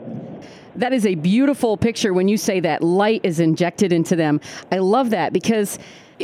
That 0.75 0.93
is 0.93 1.05
a 1.05 1.15
beautiful 1.15 1.75
picture 1.77 2.13
when 2.13 2.27
you 2.27 2.37
say 2.37 2.59
that 2.61 2.81
light 2.81 3.21
is 3.23 3.39
injected 3.39 3.91
into 3.91 4.15
them. 4.15 4.39
I 4.71 4.77
love 4.77 5.09
that 5.09 5.33
because 5.33 5.77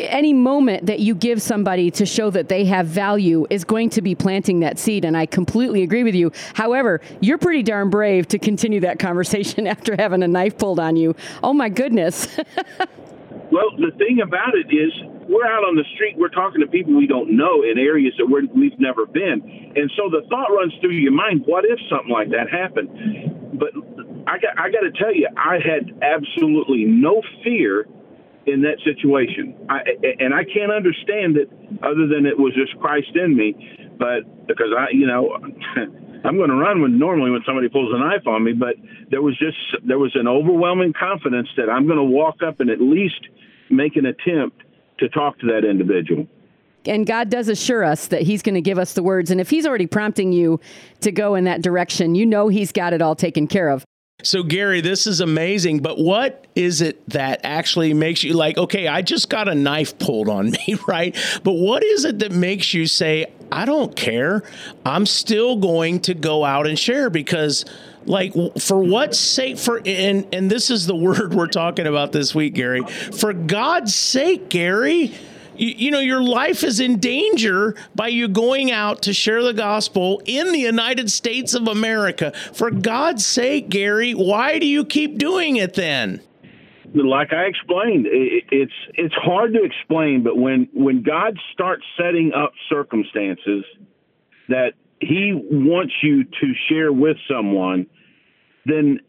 any 0.03 0.33
moment 0.33 0.85
that 0.85 0.99
you 0.99 1.15
give 1.15 1.41
somebody 1.41 1.91
to 1.91 2.05
show 2.05 2.29
that 2.31 2.49
they 2.49 2.65
have 2.65 2.87
value 2.87 3.45
is 3.49 3.63
going 3.63 3.89
to 3.91 4.01
be 4.01 4.15
planting 4.15 4.59
that 4.61 4.79
seed. 4.79 5.05
And 5.05 5.15
I 5.15 5.25
completely 5.25 5.83
agree 5.83 6.03
with 6.03 6.15
you. 6.15 6.31
However, 6.53 7.01
you're 7.21 7.37
pretty 7.37 7.63
darn 7.63 7.89
brave 7.89 8.27
to 8.29 8.39
continue 8.39 8.79
that 8.81 8.99
conversation 8.99 9.67
after 9.67 9.95
having 9.95 10.23
a 10.23 10.27
knife 10.27 10.57
pulled 10.57 10.79
on 10.79 10.95
you. 10.95 11.15
Oh, 11.43 11.53
my 11.53 11.69
goodness. 11.69 12.27
well, 13.51 13.71
the 13.77 13.91
thing 13.97 14.21
about 14.21 14.55
it 14.55 14.73
is, 14.73 14.91
we're 15.27 15.45
out 15.45 15.63
on 15.63 15.75
the 15.75 15.83
street, 15.95 16.15
we're 16.17 16.29
talking 16.29 16.61
to 16.61 16.67
people 16.67 16.95
we 16.95 17.05
don't 17.05 17.35
know 17.35 17.61
in 17.63 17.77
areas 17.77 18.13
that 18.17 18.25
we're, 18.25 18.47
we've 18.55 18.79
never 18.79 19.05
been. 19.05 19.73
And 19.75 19.91
so 19.97 20.09
the 20.09 20.25
thought 20.29 20.47
runs 20.55 20.73
through 20.79 20.95
your 20.95 21.11
mind, 21.11 21.43
what 21.45 21.65
if 21.65 21.77
something 21.89 22.11
like 22.11 22.29
that 22.29 22.49
happened? 22.49 23.59
But 23.59 23.75
I 24.25 24.39
got, 24.39 24.57
I 24.57 24.71
got 24.71 24.87
to 24.87 24.91
tell 24.91 25.13
you, 25.13 25.27
I 25.35 25.59
had 25.59 25.99
absolutely 26.01 26.85
no 26.85 27.21
fear 27.43 27.87
in 28.47 28.61
that 28.61 28.79
situation. 28.83 29.55
I, 29.69 29.83
and 30.19 30.33
I 30.33 30.43
can't 30.43 30.71
understand 30.71 31.37
it 31.37 31.51
other 31.83 32.07
than 32.07 32.25
it 32.25 32.39
was 32.39 32.53
just 32.55 32.79
Christ 32.79 33.11
in 33.15 33.35
me. 33.35 33.53
But 33.99 34.47
because 34.47 34.71
I, 34.77 34.87
you 34.91 35.05
know, 35.05 35.37
I'm 36.23 36.37
going 36.37 36.49
to 36.49 36.55
run 36.55 36.81
when 36.81 36.97
normally 36.97 37.31
when 37.31 37.41
somebody 37.45 37.69
pulls 37.69 37.93
a 37.93 37.99
knife 37.99 38.25
on 38.25 38.43
me. 38.43 38.53
But 38.53 38.75
there 39.11 39.21
was 39.21 39.37
just 39.37 39.57
there 39.85 39.99
was 39.99 40.15
an 40.15 40.27
overwhelming 40.27 40.93
confidence 40.97 41.49
that 41.57 41.69
I'm 41.69 41.85
going 41.85 41.99
to 41.99 42.03
walk 42.03 42.37
up 42.45 42.59
and 42.59 42.69
at 42.69 42.81
least 42.81 43.27
make 43.69 43.95
an 43.97 44.05
attempt 44.05 44.63
to 44.99 45.09
talk 45.09 45.37
to 45.39 45.47
that 45.47 45.67
individual. 45.67 46.25
And 46.85 47.05
God 47.05 47.29
does 47.29 47.49
assure 47.49 47.83
us 47.83 48.07
that 48.07 48.21
He's 48.21 48.41
going 48.41 48.55
to 48.55 48.61
give 48.61 48.79
us 48.79 48.93
the 48.93 49.03
words. 49.03 49.29
And 49.29 49.41
if 49.41 49.49
He's 49.49 49.65
already 49.65 49.87
prompting 49.87 50.31
you 50.31 50.59
to 51.01 51.11
go 51.11 51.35
in 51.35 51.43
that 51.43 51.61
direction, 51.61 52.15
you 52.15 52.25
know 52.25 52.47
He's 52.47 52.71
got 52.71 52.93
it 52.93 53.01
all 53.01 53.15
taken 53.15 53.47
care 53.47 53.69
of. 53.69 53.83
So, 54.23 54.41
Gary, 54.41 54.81
this 54.81 55.05
is 55.05 55.21
amazing, 55.21 55.81
but 55.81 55.99
what 55.99 56.47
is 56.55 56.81
it 56.81 57.07
that 57.11 57.41
actually 57.43 57.93
makes 57.93 58.23
you 58.23 58.33
like, 58.33 58.57
okay, 58.57 58.87
I 58.87 59.03
just 59.03 59.29
got 59.29 59.47
a 59.47 59.53
knife 59.53 59.99
pulled 59.99 60.27
on 60.27 60.49
me, 60.49 60.75
right? 60.87 61.15
But 61.43 61.53
what 61.53 61.83
is 61.83 62.03
it 62.03 62.17
that 62.19 62.31
makes 62.31 62.73
you 62.73 62.87
say, 62.87 63.27
I 63.51 63.65
don't 63.65 63.95
care. 63.95 64.41
I'm 64.83 65.05
still 65.05 65.57
going 65.57 65.99
to 66.01 66.15
go 66.15 66.43
out 66.43 66.65
and 66.65 66.79
share 66.79 67.11
because 67.11 67.63
like 68.05 68.33
for 68.59 68.83
what 68.83 69.13
sake 69.13 69.59
for 69.59 69.81
and 69.85 70.27
and 70.33 70.49
this 70.49 70.71
is 70.71 70.87
the 70.87 70.95
word 70.95 71.35
we're 71.35 71.45
talking 71.45 71.85
about 71.85 72.11
this 72.11 72.33
week 72.33 72.53
Gary 72.55 72.81
for 72.85 73.33
God's 73.33 73.93
sake 73.93 74.49
Gary 74.49 75.13
you, 75.57 75.73
you, 75.77 75.91
know, 75.91 75.99
your 75.99 76.21
life 76.21 76.63
is 76.63 76.79
in 76.79 76.99
danger 76.99 77.75
by 77.95 78.07
you 78.07 78.27
going 78.27 78.71
out 78.71 79.01
to 79.03 79.13
share 79.13 79.43
the 79.43 79.53
gospel 79.53 80.21
in 80.25 80.51
the 80.51 80.59
United 80.59 81.11
States 81.11 81.53
of 81.53 81.67
America. 81.67 82.31
For 82.53 82.71
God's 82.71 83.25
sake, 83.25 83.69
Gary, 83.69 84.13
why 84.13 84.59
do 84.59 84.65
you 84.65 84.85
keep 84.85 85.17
doing 85.17 85.57
it 85.57 85.73
then? 85.73 86.21
Like 86.93 87.33
I 87.33 87.43
explained, 87.43 88.07
it's 88.09 88.71
it's 88.93 89.13
hard 89.13 89.53
to 89.53 89.63
explain, 89.63 90.23
but 90.23 90.37
when 90.37 90.69
when 90.73 91.03
God 91.03 91.37
starts 91.51 91.83
setting 91.99 92.31
up 92.33 92.53
circumstances 92.69 93.65
that 94.47 94.71
He 95.01 95.33
wants 95.33 95.93
you 96.01 96.23
to 96.23 96.53
share 96.69 96.93
with 96.93 97.17
someone, 97.29 97.87
then 98.65 99.01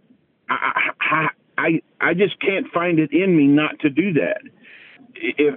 I 0.51 0.91
I 1.01 1.29
I, 1.57 1.83
I 2.01 2.15
just 2.15 2.41
can't 2.41 2.67
find 2.73 2.99
it 2.99 3.13
in 3.13 3.37
me 3.37 3.47
not 3.47 3.79
to 3.81 3.91
do 3.91 4.13
that 4.15 4.43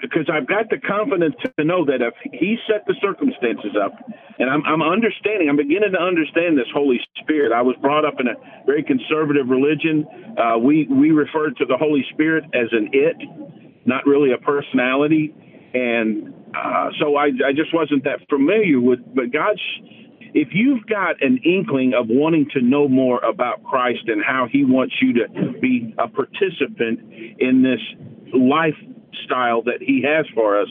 because 0.02 0.30
I've 0.32 0.48
got 0.48 0.70
the 0.70 0.78
confidence 0.78 1.36
to 1.58 1.64
know 1.64 1.86
that 1.86 2.02
if 2.02 2.14
He 2.34 2.58
set 2.68 2.86
the 2.88 2.96
circumstances 3.02 3.78
up, 3.78 3.94
and 4.40 4.50
I'm, 4.50 4.64
I'm 4.66 4.82
understanding, 4.82 5.50
I'm 5.50 5.58
beginning 5.58 5.92
to 5.94 6.02
understand 6.02 6.58
this 6.58 6.70
Holy 6.74 7.00
Spirit. 7.22 7.52
I 7.52 7.62
was 7.62 7.76
brought 7.82 8.06
up 8.06 8.20
in 8.20 8.28
a 8.28 8.36
very 8.66 8.84
conservative 8.84 9.50
religion. 9.50 10.06
Uh, 10.38 10.58
we 10.58 10.88
we 10.90 11.12
referred 11.12 11.58
to 11.58 11.66
the 11.66 11.78
Holy 11.78 12.06
Spirit 12.14 12.46
as 12.54 12.70
an 12.72 12.90
it, 12.94 13.18
not 13.86 14.06
really 14.06 14.32
a 14.34 14.38
personality, 14.38 15.34
and 15.74 16.34
uh, 16.56 16.90
so 17.00 17.16
I 17.16 17.32
I 17.46 17.54
just 17.56 17.74
wasn't 17.74 18.04
that 18.06 18.28
familiar 18.30 18.80
with. 18.80 19.00
But 19.14 19.32
God's 19.32 19.62
if 20.34 20.50
you've 20.54 20.86
got 20.88 21.22
an 21.22 21.40
inkling 21.44 21.94
of 21.94 22.08
wanting 22.08 22.48
to 22.54 22.62
know 22.62 22.88
more 22.88 23.20
about 23.20 23.64
Christ 23.64 24.08
and 24.08 24.24
how 24.24 24.48
He 24.50 24.64
wants 24.64 24.96
you 25.02 25.14
to 25.14 25.60
be 25.60 25.94
a 25.98 26.08
participant 26.08 27.00
in 27.40 27.64
this 27.64 27.82
life 28.34 28.76
style 29.26 29.62
that 29.64 29.82
he 29.82 30.04
has 30.04 30.26
for 30.34 30.60
us, 30.62 30.68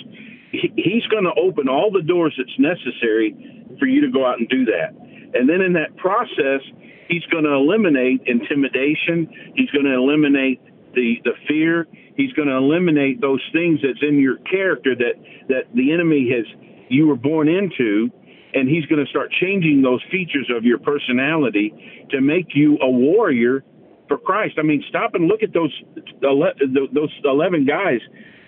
he, 0.52 0.72
he's 0.76 1.06
going 1.06 1.24
to 1.24 1.34
open 1.40 1.68
all 1.68 1.90
the 1.90 2.02
doors 2.02 2.34
that's 2.36 2.58
necessary 2.58 3.34
for 3.78 3.86
you 3.86 4.00
to 4.02 4.10
go 4.10 4.26
out 4.26 4.38
and 4.38 4.48
do 4.48 4.64
that. 4.66 4.94
And 5.34 5.48
then 5.48 5.60
in 5.60 5.74
that 5.74 5.96
process, 5.96 6.60
he's 7.08 7.24
going 7.30 7.44
to 7.44 7.52
eliminate 7.52 8.22
intimidation. 8.26 9.52
He's 9.54 9.70
going 9.70 9.86
to 9.86 9.94
eliminate 9.94 10.60
the 10.94 11.16
the 11.24 11.34
fear. 11.46 11.86
He's 12.16 12.32
going 12.32 12.48
to 12.48 12.56
eliminate 12.56 13.20
those 13.20 13.42
things 13.52 13.80
that's 13.82 14.02
in 14.02 14.18
your 14.18 14.36
character 14.38 14.94
that 14.94 15.14
that 15.48 15.64
the 15.74 15.92
enemy 15.92 16.30
has 16.34 16.46
you 16.88 17.06
were 17.06 17.16
born 17.16 17.48
into, 17.48 18.10
and 18.54 18.68
he's 18.68 18.84
going 18.86 19.04
to 19.04 19.08
start 19.08 19.30
changing 19.40 19.82
those 19.82 20.02
features 20.10 20.50
of 20.54 20.64
your 20.64 20.78
personality 20.78 22.06
to 22.10 22.20
make 22.20 22.48
you 22.54 22.78
a 22.82 22.90
warrior 22.90 23.64
for 24.10 24.18
Christ. 24.18 24.56
I 24.58 24.62
mean, 24.62 24.82
stop 24.88 25.14
and 25.14 25.28
look 25.28 25.44
at 25.44 25.52
those 25.52 25.72
those 26.20 27.14
eleven 27.24 27.64
guys 27.64 28.00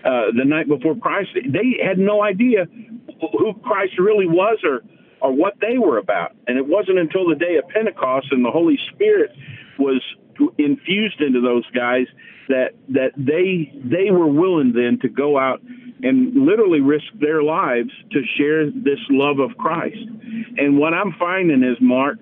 uh, 0.04 0.34
the 0.36 0.44
night 0.44 0.66
before 0.66 0.96
Christ. 0.96 1.30
They 1.34 1.78
had 1.80 1.98
no 1.98 2.20
idea 2.20 2.66
who 3.20 3.54
Christ 3.62 3.92
really 3.96 4.26
was 4.26 4.58
or 4.64 4.82
or 5.20 5.32
what 5.32 5.54
they 5.60 5.78
were 5.78 5.98
about. 5.98 6.32
And 6.48 6.58
it 6.58 6.66
wasn't 6.66 6.98
until 6.98 7.28
the 7.28 7.36
day 7.36 7.56
of 7.56 7.68
Pentecost 7.68 8.26
and 8.32 8.44
the 8.44 8.50
Holy 8.50 8.76
Spirit 8.92 9.30
was 9.78 10.02
infused 10.58 11.20
into 11.20 11.40
those 11.40 11.64
guys 11.70 12.06
that 12.48 12.70
that 12.88 13.12
they 13.16 13.72
they 13.84 14.10
were 14.10 14.26
willing 14.26 14.72
then 14.72 14.98
to 15.02 15.08
go 15.08 15.38
out 15.38 15.62
and 16.02 16.34
literally 16.34 16.80
risk 16.80 17.06
their 17.20 17.44
lives 17.44 17.90
to 18.10 18.22
share 18.36 18.68
this 18.68 18.98
love 19.10 19.38
of 19.38 19.56
Christ. 19.56 20.04
And 20.56 20.76
what 20.76 20.92
I'm 20.92 21.14
finding 21.20 21.62
is 21.62 21.76
Mark 21.80 22.18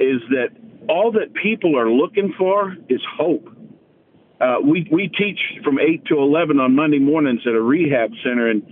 is 0.00 0.20
that 0.30 0.48
all 0.88 1.12
that 1.12 1.34
people 1.34 1.78
are 1.78 1.90
looking 1.90 2.34
for 2.38 2.76
is 2.88 3.00
hope. 3.16 3.48
Uh, 4.40 4.56
we 4.64 4.88
we 4.90 5.08
teach 5.08 5.38
from 5.62 5.78
eight 5.78 6.04
to 6.06 6.18
eleven 6.18 6.58
on 6.58 6.74
Monday 6.74 6.98
mornings 6.98 7.40
at 7.46 7.54
a 7.54 7.60
rehab 7.60 8.10
center 8.24 8.50
in 8.50 8.62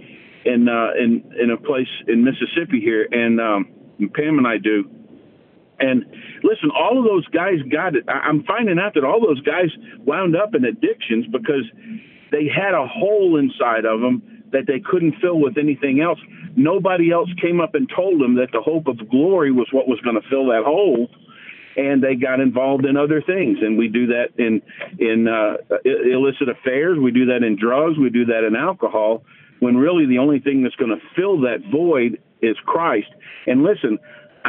in 0.45 0.69
uh, 0.69 0.91
in 0.99 1.33
in 1.41 1.51
a 1.51 1.57
place 1.57 1.89
in 2.09 2.25
Mississippi 2.25 2.81
here, 2.81 3.07
and 3.11 3.41
um, 3.41 3.69
Pam 4.15 4.39
and 4.39 4.47
I 4.47 4.59
do. 4.59 4.91
And 5.79 6.05
listen, 6.43 6.71
all 6.75 6.99
of 6.99 7.05
those 7.05 7.27
guys 7.29 7.57
got 7.71 7.95
it. 7.95 8.05
I'm 8.09 8.45
finding 8.45 8.79
out 8.79 8.95
that 8.95 9.05
all 9.05 9.21
those 9.21 9.41
guys 9.43 9.71
wound 10.01 10.37
up 10.37 10.55
in 10.55 10.65
addictions 10.65 11.27
because 11.33 11.65
they 12.33 12.49
had 12.49 12.75
a 12.75 12.87
hole 12.87 13.39
inside 13.39 13.87
of 13.87 14.01
them 14.01 14.45
that 14.53 14.67
they 14.67 14.81
couldn't 14.81 15.15
fill 15.23 15.41
with 15.41 15.57
anything 15.57 16.01
else. 16.01 16.19
Nobody 16.57 17.13
else 17.13 17.31
came 17.41 17.61
up 17.61 17.75
and 17.75 17.89
told 17.95 18.21
them 18.21 18.35
that 18.35 18.49
the 18.53 18.61
hope 18.61 18.89
of 18.89 18.99
glory 19.09 19.53
was 19.53 19.69
what 19.73 19.89
was 19.89 20.01
going 20.01 20.21
to 20.21 20.29
fill 20.29 20.47
that 20.47 20.65
hole 20.65 21.09
and 21.77 22.03
they 22.03 22.15
got 22.15 22.41
involved 22.41 22.85
in 22.85 22.97
other 22.97 23.23
things. 23.23 23.59
And 23.61 23.79
we 23.79 23.89
do 23.89 24.07
that 24.09 24.29
in 24.39 24.63
in 24.99 25.29
uh, 25.29 25.57
illicit 25.85 26.49
affairs. 26.49 26.99
We 26.99 27.11
do 27.11 27.27
that 27.27 27.43
in 27.43 27.57
drugs. 27.57 27.99
We 27.99 28.11
do 28.11 28.27
that 28.27 28.45
in 28.45 28.57
alcohol. 28.57 29.25
When 29.61 29.77
really 29.77 30.07
the 30.07 30.19
only 30.19 30.41
thing 30.41 30.63
that's 30.63 30.77
going 30.77 30.91
to 30.91 31.01
fill 31.15 31.43
that 31.43 31.59
void 31.71 32.21
is 32.41 32.57
Christ. 32.65 33.11
And 33.47 33.63
listen, 33.63 33.99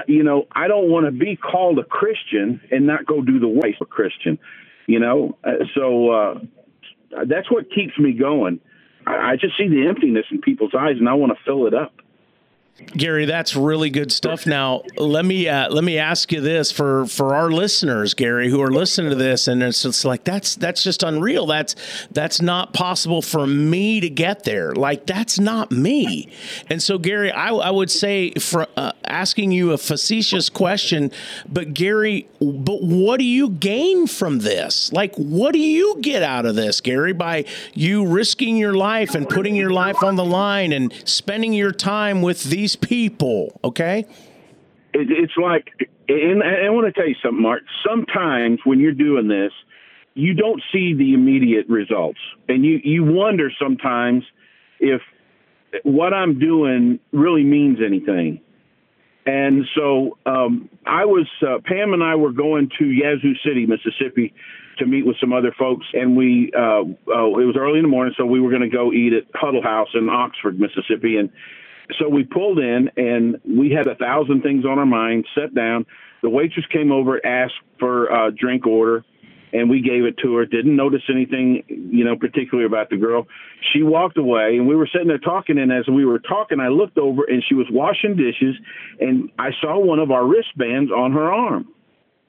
you 0.08 0.24
know, 0.24 0.48
I 0.52 0.68
don't 0.68 0.90
want 0.90 1.06
to 1.06 1.12
be 1.12 1.36
called 1.36 1.80
a 1.80 1.84
Christian 1.84 2.62
and 2.72 2.88
not 2.88 3.06
go 3.06 3.22
do 3.22 3.40
the 3.40 3.48
work 3.48 3.76
of 3.80 3.82
a 3.82 3.86
Christian. 3.86 4.40
You 4.88 5.00
know, 5.00 5.38
uh, 5.44 5.66
so 5.76 6.10
uh, 6.10 6.40
that's 7.28 7.52
what 7.52 7.72
keeps 7.72 7.98
me 8.00 8.14
going. 8.14 8.60
I 9.06 9.36
just 9.36 9.58
see 9.58 9.68
the 9.68 9.88
emptiness 9.88 10.26
in 10.32 10.42
people's 10.42 10.74
eyes, 10.78 10.96
and 11.00 11.10
I 11.10 11.14
want 11.14 11.32
to 11.32 11.44
fill 11.44 11.66
it 11.68 11.74
up. 11.74 11.94
Gary, 12.88 13.26
that's 13.26 13.56
really 13.56 13.90
good 13.90 14.12
stuff. 14.12 14.46
Now, 14.46 14.82
let 14.98 15.24
me 15.24 15.48
uh, 15.48 15.70
let 15.70 15.84
me 15.84 15.98
ask 15.98 16.32
you 16.32 16.42
this 16.42 16.72
for 16.72 17.06
for 17.06 17.36
our 17.36 17.50
listeners, 17.50 18.14
Gary, 18.14 18.50
who 18.50 18.62
are 18.62 18.72
listening 18.72 19.12
to 19.12 19.16
this, 19.16 19.48
and 19.48 19.62
it's 19.64 19.84
just 19.84 20.04
like 20.04 20.24
that's 20.24 20.56
that's 20.56 20.84
just 20.84 21.04
unreal. 21.04 21.46
That's 21.46 21.76
that's 22.12 22.42
not 22.42 22.74
possible 22.74 23.22
for 23.22 23.46
me 23.48 24.00
to 24.02 24.10
get 24.10 24.44
there. 24.44 24.74
Like 24.74 25.06
that's 25.06 25.40
not 25.40 25.72
me. 25.72 26.34
And 26.70 26.82
so, 26.82 26.98
Gary, 26.98 27.32
I, 27.32 27.50
I 27.50 27.70
would 27.70 27.92
say 27.92 28.32
for 28.32 28.68
uh, 28.76 28.92
asking 29.12 29.52
you 29.52 29.72
a 29.72 29.78
facetious 29.78 30.50
question, 30.50 31.12
but 31.48 31.74
Gary, 31.74 32.28
but 32.40 32.82
what 32.82 33.20
do 33.20 33.26
you 33.26 33.50
gain 33.50 34.08
from 34.08 34.40
this? 34.40 34.92
Like, 34.94 35.14
what 35.16 35.54
do 35.54 35.60
you 35.60 35.98
get 36.02 36.24
out 36.24 36.46
of 36.46 36.56
this, 36.56 36.82
Gary, 36.82 37.14
by 37.14 37.46
you 37.74 38.06
risking 38.06 38.58
your 38.58 38.74
life 38.74 39.14
and 39.14 39.28
putting 39.28 39.56
your 39.56 39.72
life 39.72 40.02
on 40.02 40.16
the 40.16 40.26
line 40.26 40.72
and 40.72 40.94
spending 41.06 41.54
your 41.54 41.72
time 41.72 42.22
with 42.22 42.46
these 42.46 42.76
people, 42.76 43.60
okay? 43.64 44.06
It, 44.94 45.12
it's 45.12 45.38
like, 45.38 45.68
and 46.08 46.42
I 46.44 46.70
want 46.70 46.88
to 46.88 47.00
tell 47.00 47.08
you 47.08 47.16
something, 47.22 47.42
Mark. 47.42 47.64
Sometimes 47.88 48.60
when 48.64 48.80
you're 48.80 48.94
doing 48.94 49.28
this, 49.28 49.52
you 50.14 50.34
don't 50.34 50.62
see 50.74 50.94
the 50.94 51.14
immediate 51.14 51.68
results, 51.70 52.20
and 52.50 52.66
you 52.66 52.82
you 52.84 53.04
wonder 53.04 53.50
sometimes 53.58 54.26
if 54.80 55.02
what 55.84 56.14
I'm 56.14 56.38
doing 56.38 57.00
really 57.14 57.44
means 57.44 57.80
anything. 57.86 58.42
And 59.26 59.66
so 59.76 60.18
um, 60.26 60.70
I 60.86 61.06
was, 61.06 61.28
uh, 61.42 61.60
Pam 61.64 61.94
and 61.94 62.04
I 62.04 62.16
were 62.16 62.32
going 62.32 62.70
to 62.80 62.86
Yazoo 62.86 63.36
City, 63.46 63.66
Mississippi 63.66 64.34
to 64.80 64.86
meet 64.86 65.06
with 65.06 65.18
some 65.20 65.32
other 65.32 65.54
folks. 65.58 65.86
And 65.94 66.18
we, 66.18 66.52
uh, 66.58 66.82
uh, 66.82 67.28
it 67.38 67.46
was 67.46 67.56
early 67.60 67.78
in 67.78 67.84
the 67.84 67.90
morning, 67.90 68.14
so 68.18 68.26
we 68.26 68.40
were 68.40 68.50
going 68.50 68.64
to 68.64 68.70
go 68.70 68.92
eat 68.92 69.14
at 69.14 69.24
Huddle 69.36 69.62
House 69.62 69.90
in 69.94 70.10
Oxford, 70.10 70.60
Mississippi. 70.60 71.18
And 71.18 71.30
so 72.00 72.10
we 72.10 72.24
pulled 72.24 72.58
in 72.58 72.90
and 72.98 73.40
we 73.46 73.70
had 73.70 73.88
a 73.88 73.96
thousand 73.96 74.42
things 74.42 74.66
on 74.66 74.80
our 74.80 74.86
mind, 74.86 75.26
sat 75.36 75.54
down. 75.54 75.86
The 76.24 76.30
waitress 76.30 76.66
came 76.72 76.92
over, 76.92 77.24
asked 77.26 77.60
for 77.80 78.08
a 78.08 78.32
drink 78.32 78.66
order 78.66 79.04
and 79.54 79.70
we 79.70 79.82
gave 79.82 80.06
it 80.06 80.18
to 80.24 80.36
her. 80.36 80.46
Didn't 80.46 80.76
notice 80.76 81.02
anything, 81.10 81.64
you 81.68 82.04
know, 82.04 82.16
particularly 82.16 82.66
about 82.66 82.90
the 82.90 82.98
girl. 82.98 83.28
She 83.74 83.84
walked 83.84 84.18
away, 84.18 84.58
and 84.58 84.68
we 84.68 84.76
were 84.76 84.88
sitting 84.92 85.08
there 85.08 85.18
talking. 85.18 85.58
And 85.58 85.72
as 85.72 85.88
we 85.88 86.06
were 86.06 86.20
talking, 86.20 86.60
I 86.60 86.70
looked 86.70 86.98
over, 86.98 87.24
and 87.24 87.44
she 87.48 87.56
was 87.56 87.68
washing 87.70 88.16
dishes, 88.16 88.56
and 89.00 89.30
I 89.38 89.50
saw 89.62 89.80
one 89.80 90.00
of 90.00 90.12
our 90.12 90.26
wristbands 90.26 90.92
on 90.92 91.12
her 91.14 91.32
arm. 91.32 91.68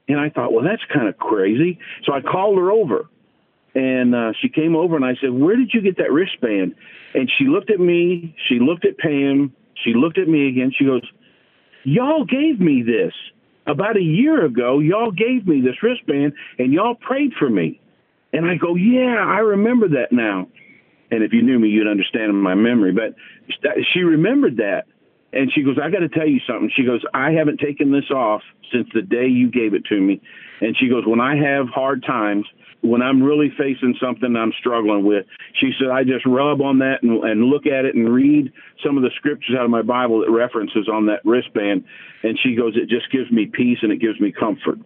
And 0.09 0.19
I 0.19 0.31
thought, 0.31 0.53
well, 0.53 0.65
that's 0.65 0.83
kind 0.93 1.09
of 1.09 1.17
crazy. 1.17 1.79
So 2.05 2.13
I 2.13 2.21
called 2.21 2.59
her 2.59 2.71
over, 2.73 3.09
and 3.75 4.15
uh, 4.15 4.33
she 4.41 4.49
came 4.49 4.75
over, 4.77 4.97
and 4.97 5.05
I 5.05 5.15
said, 5.21 5.31
"Where 5.31 5.57
did 5.57 5.71
you 5.73 5.81
get 5.81 5.97
that 5.99 6.13
wristband?" 6.13 6.75
And 7.15 7.31
she 7.39 7.45
looked 7.45 7.71
at 7.71 7.81
me. 7.81 8.35
She 8.49 8.59
looked 8.59 8.85
at 8.85 8.99
Pam. 8.99 9.55
She 9.85 9.95
looked 9.95 10.19
at 10.19 10.29
me 10.29 10.49
again. 10.49 10.73
She 10.77 10.85
goes, 10.85 11.03
"Y'all 11.85 12.25
gave 12.25 12.61
me 12.61 12.83
this." 12.83 13.15
About 13.66 13.96
a 13.96 14.03
year 14.03 14.44
ago, 14.44 14.81
y'all 14.81 15.11
gave 15.11 15.46
me 15.46 15.61
this 15.61 15.83
wristband 15.83 16.33
and 16.59 16.72
y'all 16.72 16.94
prayed 16.94 17.33
for 17.38 17.48
me. 17.48 17.81
And 18.33 18.46
I 18.46 18.57
go, 18.57 18.75
yeah, 18.75 19.25
I 19.27 19.38
remember 19.38 19.88
that 19.88 20.11
now. 20.11 20.48
And 21.11 21.22
if 21.22 21.33
you 21.33 21.42
knew 21.42 21.59
me, 21.59 21.68
you'd 21.68 21.87
understand 21.87 22.35
my 22.42 22.55
memory. 22.55 22.92
But 22.92 23.14
she 23.92 24.01
remembered 24.01 24.57
that. 24.57 24.87
And 25.35 25.53
she 25.53 25.62
goes, 25.62 25.77
I 25.83 25.90
got 25.90 26.01
to 26.01 26.09
tell 26.09 26.27
you 26.27 26.40
something. 26.46 26.70
She 26.75 26.85
goes, 26.85 27.03
I 27.14 27.33
haven't 27.33 27.59
taken 27.59 27.92
this 27.92 28.11
off 28.11 28.42
since 28.72 28.88
the 28.94 29.03
day 29.03 29.27
you 29.27 29.51
gave 29.51 29.75
it 29.75 29.85
to 29.87 30.01
me. 30.01 30.20
And 30.61 30.77
she 30.77 30.88
goes, 30.88 31.05
when 31.07 31.20
I 31.20 31.37
have 31.37 31.68
hard 31.68 32.03
times, 32.05 32.46
when 32.83 33.01
I'm 33.01 33.23
really 33.23 33.51
facing 33.57 33.95
something 34.03 34.35
I'm 34.37 34.53
struggling 34.59 35.05
with, 35.05 35.25
she 35.61 35.71
said, 35.79 35.90
I 35.90 36.03
just 36.03 36.27
rub 36.27 36.61
on 36.61 36.81
that 36.81 37.03
and, 37.03 37.23
and 37.23 37.45
look 37.45 37.64
at 37.66 37.85
it 37.85 37.95
and 37.95 38.12
read 38.12 38.53
some 38.85 38.97
of 38.97 39.05
the 39.05 39.11
scriptures 39.16 39.55
out 39.57 39.64
of 39.64 39.71
my 39.71 39.83
Bible 39.83 40.21
that 40.21 40.31
references 40.31 40.88
on 40.92 41.07
that 41.07 41.25
wristband. 41.25 41.85
And 42.25 42.38
she 42.42 42.57
goes, 42.57 42.77
it 42.77 42.88
just 42.88 43.11
gives 43.12 43.31
me 43.31 43.47
peace 43.47 43.79
and 43.83 43.92
it 43.92 44.01
gives 44.01 44.21
me 44.21 44.33
comfort. 44.33 44.79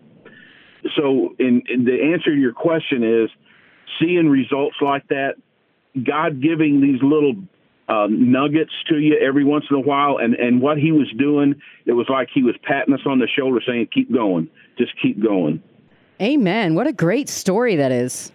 So, 0.94 1.34
in, 1.38 1.62
in 1.68 1.84
the 1.84 2.12
answer 2.12 2.34
to 2.34 2.40
your 2.40 2.52
question 2.52 3.02
is 3.02 3.30
seeing 3.98 4.28
results 4.28 4.76
like 4.80 5.08
that, 5.08 5.34
God 6.04 6.42
giving 6.42 6.80
these 6.82 7.02
little 7.02 7.34
uh, 7.88 8.06
nuggets 8.10 8.72
to 8.90 8.98
you 8.98 9.16
every 9.18 9.44
once 9.44 9.64
in 9.70 9.76
a 9.76 9.80
while. 9.80 10.18
And, 10.18 10.34
and 10.34 10.60
what 10.60 10.76
he 10.76 10.92
was 10.92 11.10
doing, 11.18 11.54
it 11.86 11.92
was 11.92 12.06
like 12.10 12.28
he 12.32 12.42
was 12.42 12.54
patting 12.62 12.92
us 12.92 13.00
on 13.06 13.18
the 13.18 13.26
shoulder 13.26 13.60
saying, 13.66 13.88
keep 13.92 14.12
going, 14.12 14.50
just 14.76 14.92
keep 15.00 15.22
going. 15.22 15.62
Amen. 16.20 16.74
What 16.74 16.86
a 16.86 16.92
great 16.92 17.28
story 17.28 17.76
that 17.76 17.92
is. 17.92 18.32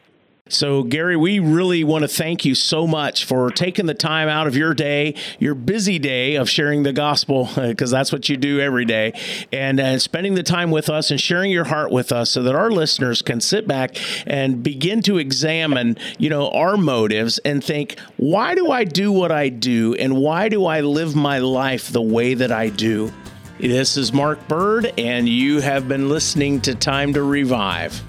So, 0.51 0.83
Gary, 0.83 1.15
we 1.15 1.39
really 1.39 1.85
want 1.85 2.01
to 2.01 2.09
thank 2.09 2.43
you 2.43 2.55
so 2.55 2.85
much 2.85 3.23
for 3.23 3.51
taking 3.51 3.85
the 3.85 3.93
time 3.93 4.27
out 4.27 4.47
of 4.47 4.55
your 4.55 4.73
day, 4.73 5.15
your 5.39 5.55
busy 5.55 5.97
day 5.97 6.35
of 6.35 6.49
sharing 6.49 6.83
the 6.83 6.91
gospel, 6.91 7.49
because 7.55 7.89
that's 7.89 8.11
what 8.11 8.27
you 8.27 8.35
do 8.35 8.59
every 8.59 8.83
day, 8.83 9.13
and, 9.53 9.79
uh, 9.79 9.97
spending 9.97 10.35
the 10.35 10.43
time 10.43 10.69
with 10.69 10.89
us 10.89 11.09
and 11.09 11.21
sharing 11.21 11.51
your 11.51 11.63
heart 11.63 11.89
with 11.89 12.11
us 12.11 12.29
so 12.29 12.43
that 12.43 12.53
our 12.53 12.69
listeners 12.69 13.21
can 13.21 13.39
sit 13.39 13.65
back 13.65 13.95
and 14.27 14.61
begin 14.61 15.01
to 15.03 15.17
examine, 15.17 15.97
you 16.17 16.29
know, 16.29 16.49
our 16.49 16.75
motives 16.75 17.37
and 17.39 17.63
think, 17.63 17.97
why 18.17 18.53
do 18.53 18.71
I 18.71 18.83
do 18.83 19.11
what 19.11 19.31
I 19.31 19.47
do? 19.47 19.95
And 19.95 20.17
why 20.17 20.49
do 20.49 20.65
I 20.65 20.81
live 20.81 21.15
my 21.15 21.39
life 21.39 21.89
the 21.89 22.01
way 22.01 22.33
that 22.33 22.51
I 22.51 22.67
do? 22.69 23.13
This 23.61 23.95
is 23.95 24.11
Mark 24.11 24.47
Bird, 24.47 24.91
and 24.97 25.29
you 25.29 25.61
have 25.61 25.87
been 25.87 26.09
listening 26.09 26.61
to 26.61 26.73
Time 26.73 27.13
to 27.13 27.21
Revive. 27.21 28.01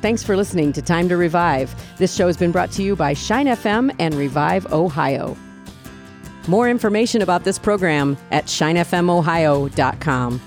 Thanks 0.00 0.22
for 0.22 0.34
listening 0.34 0.72
to 0.72 0.80
Time 0.80 1.10
to 1.10 1.18
Revive. 1.18 1.74
This 1.98 2.14
show 2.16 2.26
has 2.26 2.38
been 2.38 2.50
brought 2.50 2.70
to 2.72 2.82
you 2.82 2.96
by 2.96 3.12
Shine 3.12 3.48
FM 3.48 3.94
and 3.98 4.14
Revive 4.14 4.72
Ohio. 4.72 5.36
More 6.48 6.70
information 6.70 7.20
about 7.20 7.44
this 7.44 7.58
program 7.58 8.16
at 8.30 8.46
shinefmohio.com. 8.46 10.40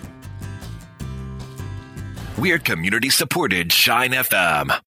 We're 2.39 2.57
community 2.57 3.11
supported 3.11 3.71
Shine 3.71 4.13
FM. 4.13 4.75